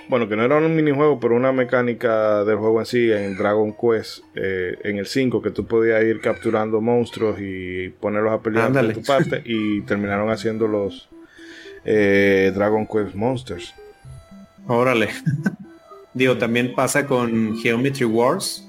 [0.08, 3.74] bueno, que no era un minijuego, pero una mecánica del juego en sí, en Dragon
[3.74, 8.94] Quest, en el 5, que tú podías ir capturando monstruos y ponerlos a pelear de
[8.94, 11.08] tu parte, y terminaron haciendo los,
[11.84, 13.74] eh, Dragon Quest Monsters.
[14.66, 15.08] Órale.
[16.14, 18.68] Digo, también pasa con Geometry Wars,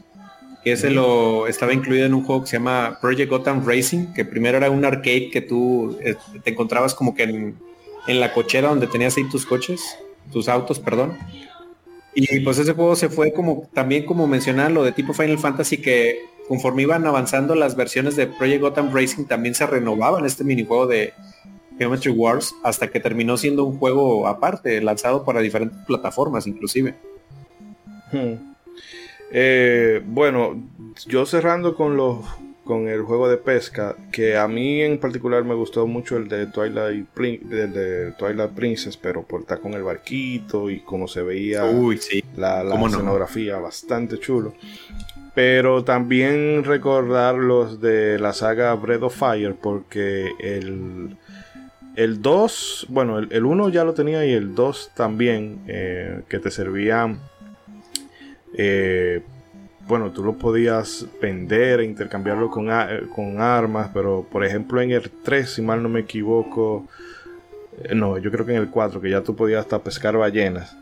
[0.64, 4.24] que ese lo estaba incluido en un juego que se llama Project Gotham Racing, que
[4.24, 7.56] primero era un arcade que tú eh, te encontrabas como que en,
[8.08, 9.98] la cochera donde tenías ahí tus coches,
[10.32, 11.18] tus autos, perdón.
[12.16, 15.78] Y pues ese juego se fue como también como mencionar lo de tipo Final Fantasy
[15.78, 20.86] que conforme iban avanzando las versiones de Project Gotham Racing también se renovaban este minijuego
[20.86, 21.14] de,
[21.84, 26.96] Geometry Wars hasta que terminó siendo un juego aparte, lanzado para diferentes plataformas inclusive.
[28.12, 28.54] Hmm.
[29.32, 30.62] Eh, bueno,
[31.08, 32.20] yo cerrando con los
[32.64, 36.48] con el juego de pesca, que a mí en particular me gustó mucho el de
[36.48, 41.66] Twilight, de Twilight Princess, pero por estar con el barquito y cómo se veía
[42.38, 44.54] la, la escenografía, bastante chulo.
[45.36, 51.18] Pero también recordar los de la saga Breath of Fire, porque el,
[51.96, 56.52] el 2, bueno, el, 1 ya lo tenía y el 2 también, eh, que te
[56.52, 57.20] servían
[58.56, 59.24] eh,
[59.88, 62.70] bueno, tú lo podías vender e intercambiarlo con,
[63.14, 66.88] con, armas, pero por ejemplo en el 3, si mal no me equivoco,
[67.84, 70.78] eh, no, yo creo que en el 4, que ya tú podías hasta pescar ballenas.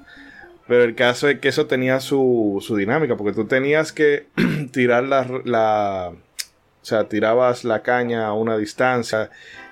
[0.68, 4.28] Pero el caso es que eso tenía su, su dinámica, porque tú tenías que
[4.72, 9.32] tirar la, la, O sea, tirabas la caña a una distancia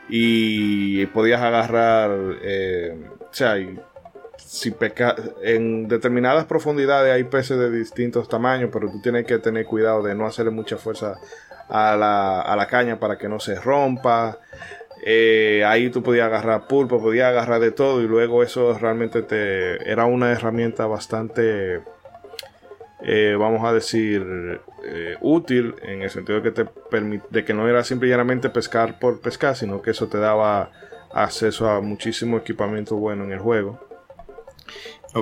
[0.09, 2.11] y podías agarrar...
[2.41, 3.55] Eh, o sea,
[4.37, 4.75] si
[5.43, 10.15] en determinadas profundidades hay peces de distintos tamaños, pero tú tienes que tener cuidado de
[10.15, 11.19] no hacerle mucha fuerza
[11.67, 14.39] a la, a la caña para que no se rompa.
[15.05, 19.89] Eh, ahí tú podías agarrar pulpo, podías agarrar de todo y luego eso realmente te
[19.89, 21.81] era una herramienta bastante,
[23.01, 26.69] eh, vamos a decir, eh, útil en el sentido de que te
[27.29, 30.71] de que no era simplemente pescar por pescar, sino que eso te daba
[31.13, 33.79] acceso a muchísimo equipamiento bueno en el juego.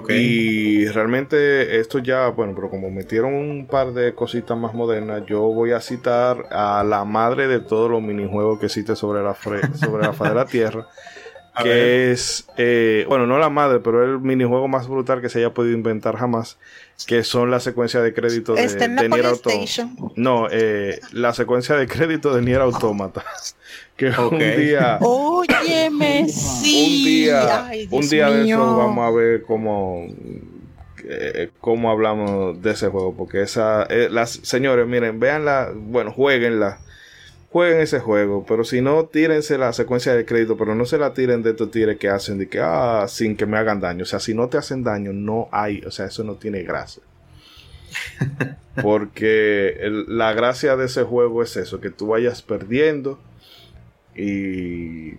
[0.10, 5.42] Y realmente esto ya, bueno, pero como metieron un par de cositas más modernas, yo
[5.44, 10.04] voy a citar a la madre de todos los minijuegos que existe sobre la, sobre
[10.04, 10.88] la faz de la Tierra,
[11.64, 15.54] que es, eh, bueno, no la madre, pero el minijuego más brutal que se haya
[15.54, 16.58] podido inventar jamás,
[17.06, 19.90] que son la secuencia de crédito de, este de Nier Automata.
[20.16, 23.24] No, eh, la secuencia de crédito de Nier Automata.
[23.98, 25.00] que un día...
[25.02, 26.98] Óyeme, sí.
[26.98, 30.08] Un día, un día de eso vamos a ver cómo...
[31.10, 36.80] Eh, cómo hablamos de ese juego porque esa las señores miren véanla bueno jueguenla
[37.52, 41.14] jueguen ese juego, pero si no, tírense la secuencia de crédito, pero no se la
[41.14, 44.04] tiren de estos tires que hacen de que, ah, sin que me hagan daño.
[44.04, 47.04] O sea, si no te hacen daño, no hay, o sea, eso no tiene gracia.
[48.82, 49.76] Porque
[50.08, 53.20] la gracia de ese juego es eso, que tú vayas perdiendo
[54.16, 55.16] y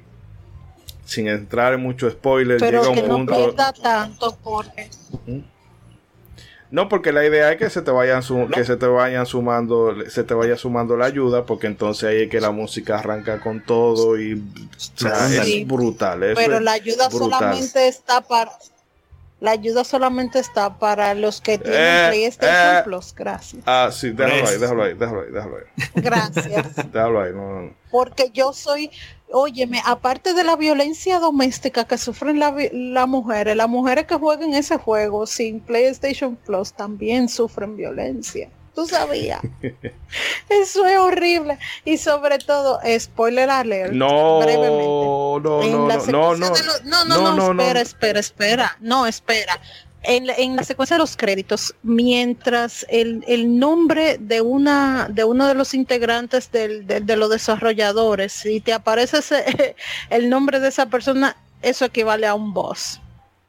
[1.05, 4.91] sin entrar en mucho spoiler, pero llega un que no tanto porque...
[5.26, 5.39] ¿Mm?
[6.71, 10.23] No, porque la idea es que se te vayan que se te vayan sumando, se
[10.25, 14.21] te vaya sumando la ayuda, porque entonces ahí es que la música arranca con todo
[14.21, 14.43] y
[14.77, 16.33] es brutal.
[16.35, 18.53] Pero la ayuda solamente está para
[19.41, 22.81] la ayuda solamente está para los que tienen eh, PlayStation eh.
[22.85, 23.62] Plus, gracias.
[23.66, 25.64] Ah, sí, déjalo ahí, déjalo ahí, déjalo ahí, déjalo ahí.
[25.95, 26.77] Gracias.
[26.93, 27.75] déjalo ahí, no, no.
[27.91, 28.91] Porque yo soy,
[29.33, 34.55] óyeme, aparte de la violencia doméstica que sufren las la mujeres, las mujeres que juegan
[34.55, 38.51] ese juego sin PlayStation Plus también sufren violencia.
[38.79, 39.41] Tú sabías.
[40.49, 41.59] Eso es horrible.
[41.85, 43.93] Y sobre todo, spoiler alert.
[43.93, 46.55] No, no, no, no, no,
[46.85, 48.76] no, no, no, no, espera, espera, espera.
[48.79, 49.61] No, espera.
[50.11, 55.47] En, en, la secuencia de los créditos, mientras el, el, nombre de una de uno
[55.47, 59.77] de los integrantes del, de los desarrolladores, y te aparece ese,
[60.11, 63.01] el nombre de esa persona, eso equivale a un boss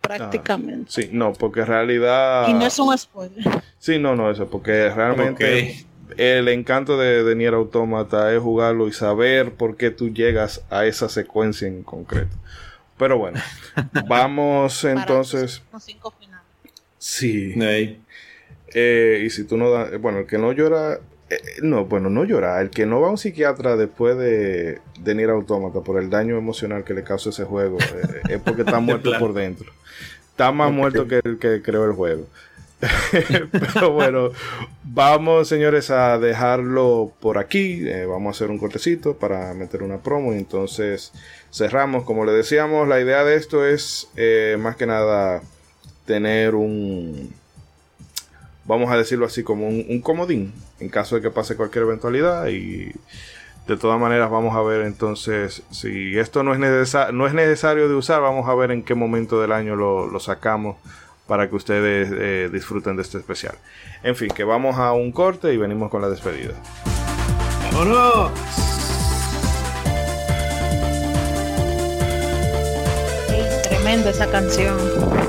[0.01, 0.91] prácticamente.
[0.91, 2.47] sí, no, porque en realidad...
[2.47, 3.45] Y no es un spoiler.
[3.77, 5.85] Sí, no, no, eso, porque realmente
[6.17, 10.85] el encanto de, de Nier Automata es jugarlo y saber por qué tú llegas a
[10.85, 12.35] esa secuencia en concreto.
[12.97, 13.39] Pero bueno,
[14.07, 15.61] vamos entonces...
[15.79, 16.11] cinco
[16.99, 17.55] Sí.
[18.73, 19.99] Eh, y si tú no das...
[19.99, 22.59] Bueno, el que no llora eh, no, bueno, no llora.
[22.61, 26.37] El que no va a un psiquiatra después de, de Nier Automata por el daño
[26.37, 29.71] emocional que le causa ese juego eh, es porque está muerto por dentro.
[30.31, 32.25] Está más muerto que el que creó el juego.
[33.73, 34.31] Pero bueno,
[34.83, 37.83] vamos señores a dejarlo por aquí.
[37.85, 41.11] Eh, vamos a hacer un cortecito para meter una promo y entonces
[41.51, 42.05] cerramos.
[42.05, 44.07] Como le decíamos, la idea de esto es
[44.57, 45.41] más que nada
[46.09, 47.31] tener un,
[48.65, 52.91] vamos a decirlo así, como un, comodín en caso de que pase cualquier eventualidad y
[53.67, 57.93] de todas maneras vamos a ver entonces si esto no es, no es necesario de
[57.93, 60.77] usar, vamos a ver en qué momento del año lo, sacamos
[61.27, 63.53] para que ustedes eh, disfruten de este especial.
[64.01, 66.55] En fin, que vamos a un corte y venimos con la despedida.
[67.71, 68.31] ¡Vámonos!
[73.61, 75.28] tremenda esa canción.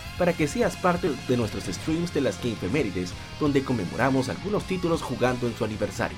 [0.21, 5.47] para que seas parte de nuestros streams de las Gamefemérides, donde conmemoramos algunos títulos jugando
[5.47, 6.17] en su aniversario.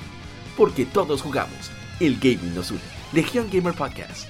[0.58, 2.82] Porque todos jugamos, el gaming nos une.
[3.14, 4.28] Legion Gamer Podcast.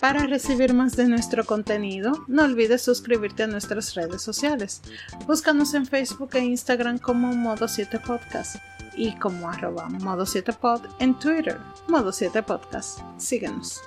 [0.00, 4.80] Para recibir más de nuestro contenido, no olvides suscribirte a nuestras redes sociales.
[5.26, 8.56] Búscanos en Facebook e Instagram como Modo 7 Podcast
[8.96, 11.58] y como arroba modo 7 pod en Twitter,
[11.88, 13.00] modo 7 podcast.
[13.16, 13.80] Síguenos.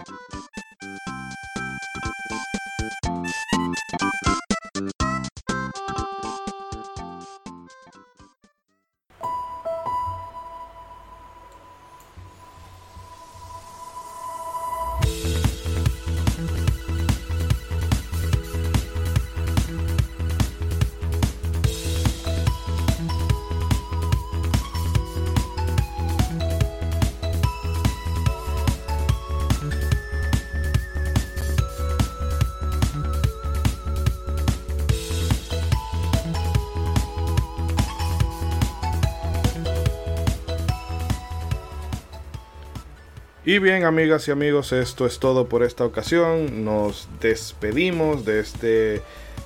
[43.51, 46.63] Y bien, amigas y amigos, esto es todo por esta ocasión.
[46.63, 49.01] Nos despedimos de este,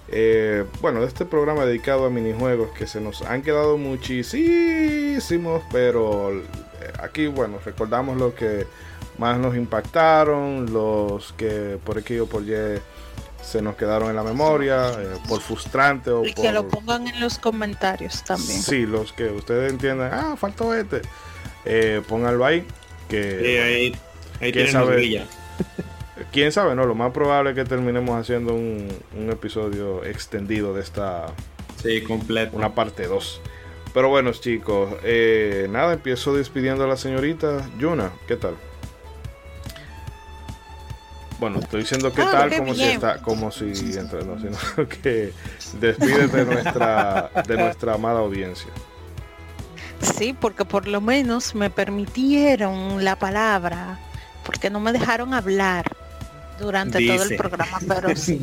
[0.10, 6.34] eh, bueno, de este programa dedicado a minijuegos que se nos han quedado muchísimos, pero
[6.34, 6.44] eh,
[7.02, 8.68] aquí, bueno, recordamos lo que
[9.18, 12.80] más nos impactaron, los que por aquí o por Y
[13.44, 17.20] se nos quedaron en la memoria, eh, por frustrante o y que lo pongan en
[17.20, 18.62] los comentarios también.
[18.62, 21.02] Sí, los que ustedes entiendan, ah, faltó este,
[22.08, 22.68] pónganlo ahí
[23.10, 23.94] que
[24.40, 25.26] ahí, ¿quién sabe?
[26.32, 28.90] quién sabe, no, lo más probable es que terminemos haciendo un,
[29.30, 31.28] episodio extendido de esta
[31.82, 32.56] sí, completo.
[32.58, 33.42] Una parte 2.
[33.94, 38.56] Pero bueno, chicos, eh, nada, empiezo despidiendo a la señorita Yuna, ¿qué tal?
[41.40, 45.32] Bueno, estoy diciendo qué ah, tal como si está, como si no, sino que
[45.80, 48.70] despide de nuestra, de nuestra amada audiencia.
[50.02, 54.00] Sí, porque por lo menos me permitieron la palabra,
[54.44, 55.86] porque no me dejaron hablar
[56.60, 58.42] durante todo el programa, pero sí.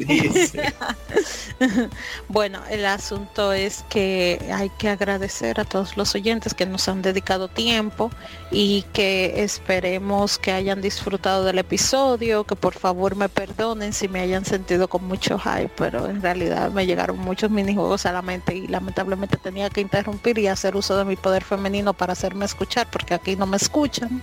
[2.29, 7.03] bueno, el asunto es que hay que agradecer a todos los oyentes que nos han
[7.03, 8.11] dedicado tiempo
[8.51, 14.21] y que esperemos que hayan disfrutado del episodio, que por favor me perdonen si me
[14.21, 18.55] hayan sentido con mucho hype, pero en realidad me llegaron muchos minijuegos a la mente
[18.55, 22.89] y lamentablemente tenía que interrumpir y hacer uso de mi poder femenino para hacerme escuchar,
[22.91, 24.23] porque aquí no me escuchan.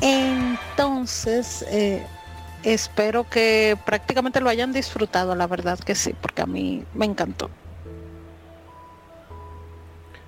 [0.00, 2.04] Entonces, eh,
[2.62, 7.50] espero que prácticamente lo hayan disfrutado, la verdad que sí, porque a mí me encantó.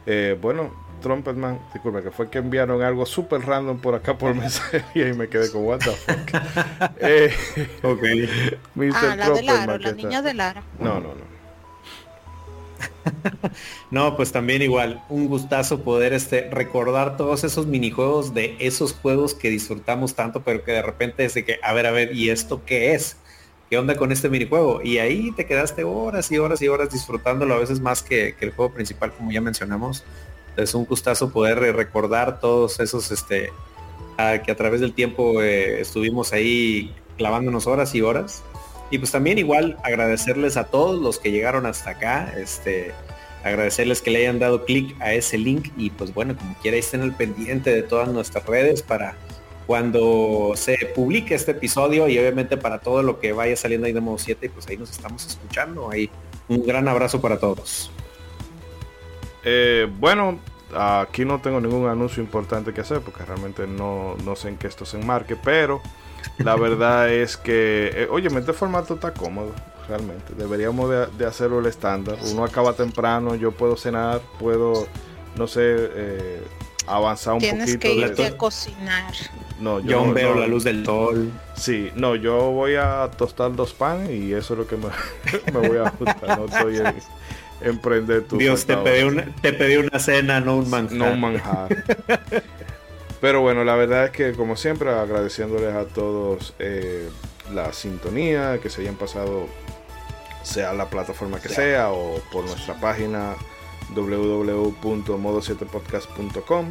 [0.07, 0.71] Eh, bueno,
[1.01, 5.29] Trumpetman, disculpe, que fue que enviaron algo súper random por acá por mensaje y me
[5.29, 6.93] quedé con what the fuck.
[7.01, 7.33] eh,
[8.95, 10.63] ah, la de Lara, la niña de Lara.
[10.79, 11.34] No, no, no.
[13.91, 19.35] no, pues también igual, un gustazo poder este, recordar todos esos minijuegos de esos juegos
[19.35, 22.31] que disfrutamos tanto, pero que de repente es de que, a ver, a ver, ¿y
[22.31, 23.17] esto qué es?
[23.71, 24.83] ¿Qué onda con este minijuego?
[24.83, 28.53] Y ahí te quedaste horas y horas y horas disfrutándolo, a veces más que, el
[28.53, 30.05] juego principal, como ya mencionamos.
[30.57, 33.51] Es un gustazo poder recordar todos esos, este,
[34.45, 38.43] que a través del tiempo eh, estuvimos ahí clavándonos horas y horas
[38.95, 42.93] y pues también igual agradecerles a todos los que llegaron hasta acá, este,
[43.43, 47.03] agradecerles que le hayan dado clic a ese link y pues bueno, como quiera estén
[47.03, 49.17] al pendiente de todas nuestras redes para
[49.67, 54.01] cuando se publique este episodio y obviamente para todo lo que vaya saliendo ahí de
[54.01, 55.91] modo 7, pues ahí nos estamos escuchando.
[55.91, 56.09] Ahí
[56.47, 57.91] un gran abrazo para todos.
[59.43, 60.39] Eh, bueno,
[60.73, 64.69] aquí no tengo ningún anuncio importante que hacer porque realmente no, no sé en qué
[64.69, 65.83] esto se enmarque, pero
[66.39, 69.53] la verdad es que, eh, oye, este formato está cómodo,
[69.89, 70.35] realmente.
[70.37, 72.17] Deberíamos de, hacerlo el estándar.
[72.33, 74.87] Uno acaba temprano, yo puedo cenar, puedo,
[75.37, 76.43] no sé, eh,
[76.87, 77.81] avanzar un Tienes poquito.
[77.81, 79.13] que irte a cocinar.
[79.61, 81.31] No, yo, veo la luz del sol.
[81.55, 84.89] Sí, no, yo voy a tostar dos panes y eso es lo que me,
[85.69, 86.39] voy a ajustar.
[86.39, 86.95] No estoy en
[87.61, 88.37] emprender tu.
[88.37, 90.99] Dios, te pedí, una, te pedí una cena, no un manjar.
[90.99, 91.69] No un manjar.
[93.25, 97.09] Pero bueno, la verdad es que como siempre agradeciéndoles a todos eh,
[97.55, 99.47] la sintonía, que se hayan pasado
[100.43, 101.91] sea la plataforma que sea.
[101.91, 103.35] o por nuestra página
[103.95, 106.67] www.modo7podcast.com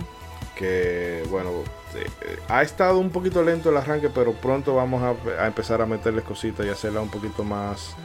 [0.55, 1.49] que bueno
[1.95, 2.05] eh,
[2.47, 6.21] ha estado un poquito lento el arranque pero pronto vamos a, a empezar a meterle
[6.21, 7.95] cositas y hacerla un poquito más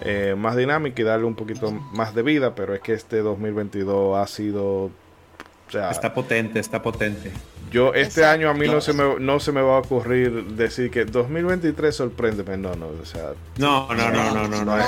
[0.00, 4.16] eh, más dinámica y darle un poquito más de vida pero es que este 2022
[4.16, 4.92] ha sido
[5.90, 7.32] está potente está potente
[7.76, 10.90] yo este año a mí no se, me, no se me va a ocurrir decir
[10.90, 13.34] que 2023 sorpréndeme, no, no, o sea...
[13.58, 14.78] No, no, no, no, no, no.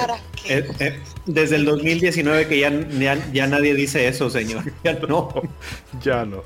[0.49, 2.73] Eh, eh, desde el 2019 que ya,
[3.31, 4.65] ya, nadie dice eso, señor.
[4.85, 5.29] Ya no.
[6.03, 6.45] ya no.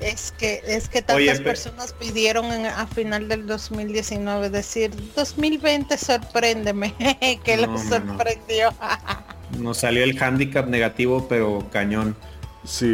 [0.00, 6.92] Es que, es que tantas personas pidieron a final del 2019 decir 2020 sorpréndeme,
[7.44, 8.74] que lo sorprendió.
[9.60, 12.16] Nos salió el handicap negativo, pero cañón.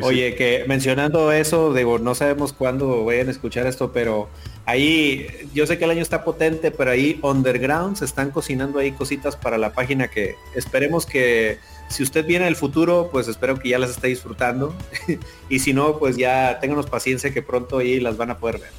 [0.02, 4.28] Oye, que mencionando eso, digo, no sabemos cuándo vayan a escuchar esto, pero
[4.66, 8.92] ahí, yo sé que el año está potente, pero ahí underground se están cocinando ahí
[8.92, 11.58] cositas para la página que esperemos que
[11.88, 14.74] si usted viene el futuro, pues espero que ya las esté disfrutando.
[15.48, 18.70] y si no, pues ya ténganos paciencia que pronto ahí las van a poder ver.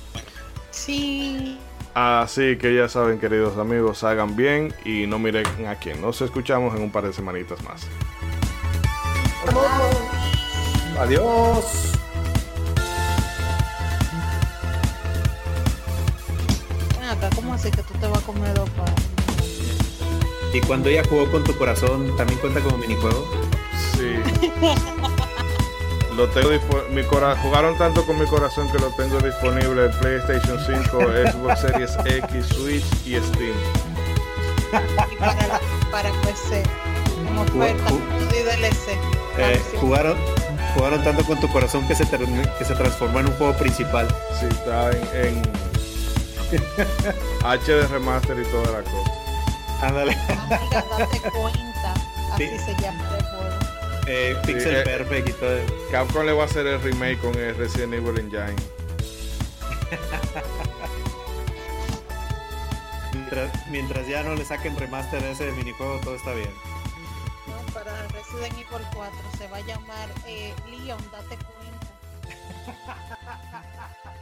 [0.71, 1.57] Sí.
[1.93, 6.01] Así que ya saben, queridos amigos, hagan bien y no miren a quién.
[6.01, 7.85] Nos escuchamos en un par de semanitas más.
[11.01, 11.65] Adiós.
[17.09, 18.69] acá, ¿cómo así que tú te vas a comer dos
[20.53, 23.27] ¿Y cuando ella jugó con tu corazón, también cuenta como minijuego?
[23.97, 24.15] Sí.
[26.15, 26.49] lo tengo
[26.91, 30.99] mi jugaron tanto con mi corazón que lo tengo disponible en PlayStation 5,
[31.31, 33.55] Xbox Series X, Switch y Steam.
[35.11, 35.59] Y para,
[35.91, 36.61] para PC,
[37.27, 37.91] como oferta,
[38.29, 38.99] DLC.
[39.37, 40.17] Eh, jugaron,
[40.74, 44.07] jugaron tanto con tu corazón que se, que se transformó en un juego principal.
[44.39, 45.43] Sí, está en,
[47.43, 49.11] HD remaster y toda la cosa.
[49.82, 50.17] Ándale.
[50.49, 51.93] date cuenta.
[52.34, 53.41] Así se llama el juego.
[54.07, 55.57] Eh, Pixel eh, Perfect y todo.
[55.91, 58.55] Capcom le va a hacer el remake con el Resident Evil Engine.
[63.13, 66.49] mientras, mientras ya no le saquen remaster a ese minijuego, todo está bien
[67.74, 71.88] para Resident Evil 4 se va a llamar eh, Leon, date cuenta.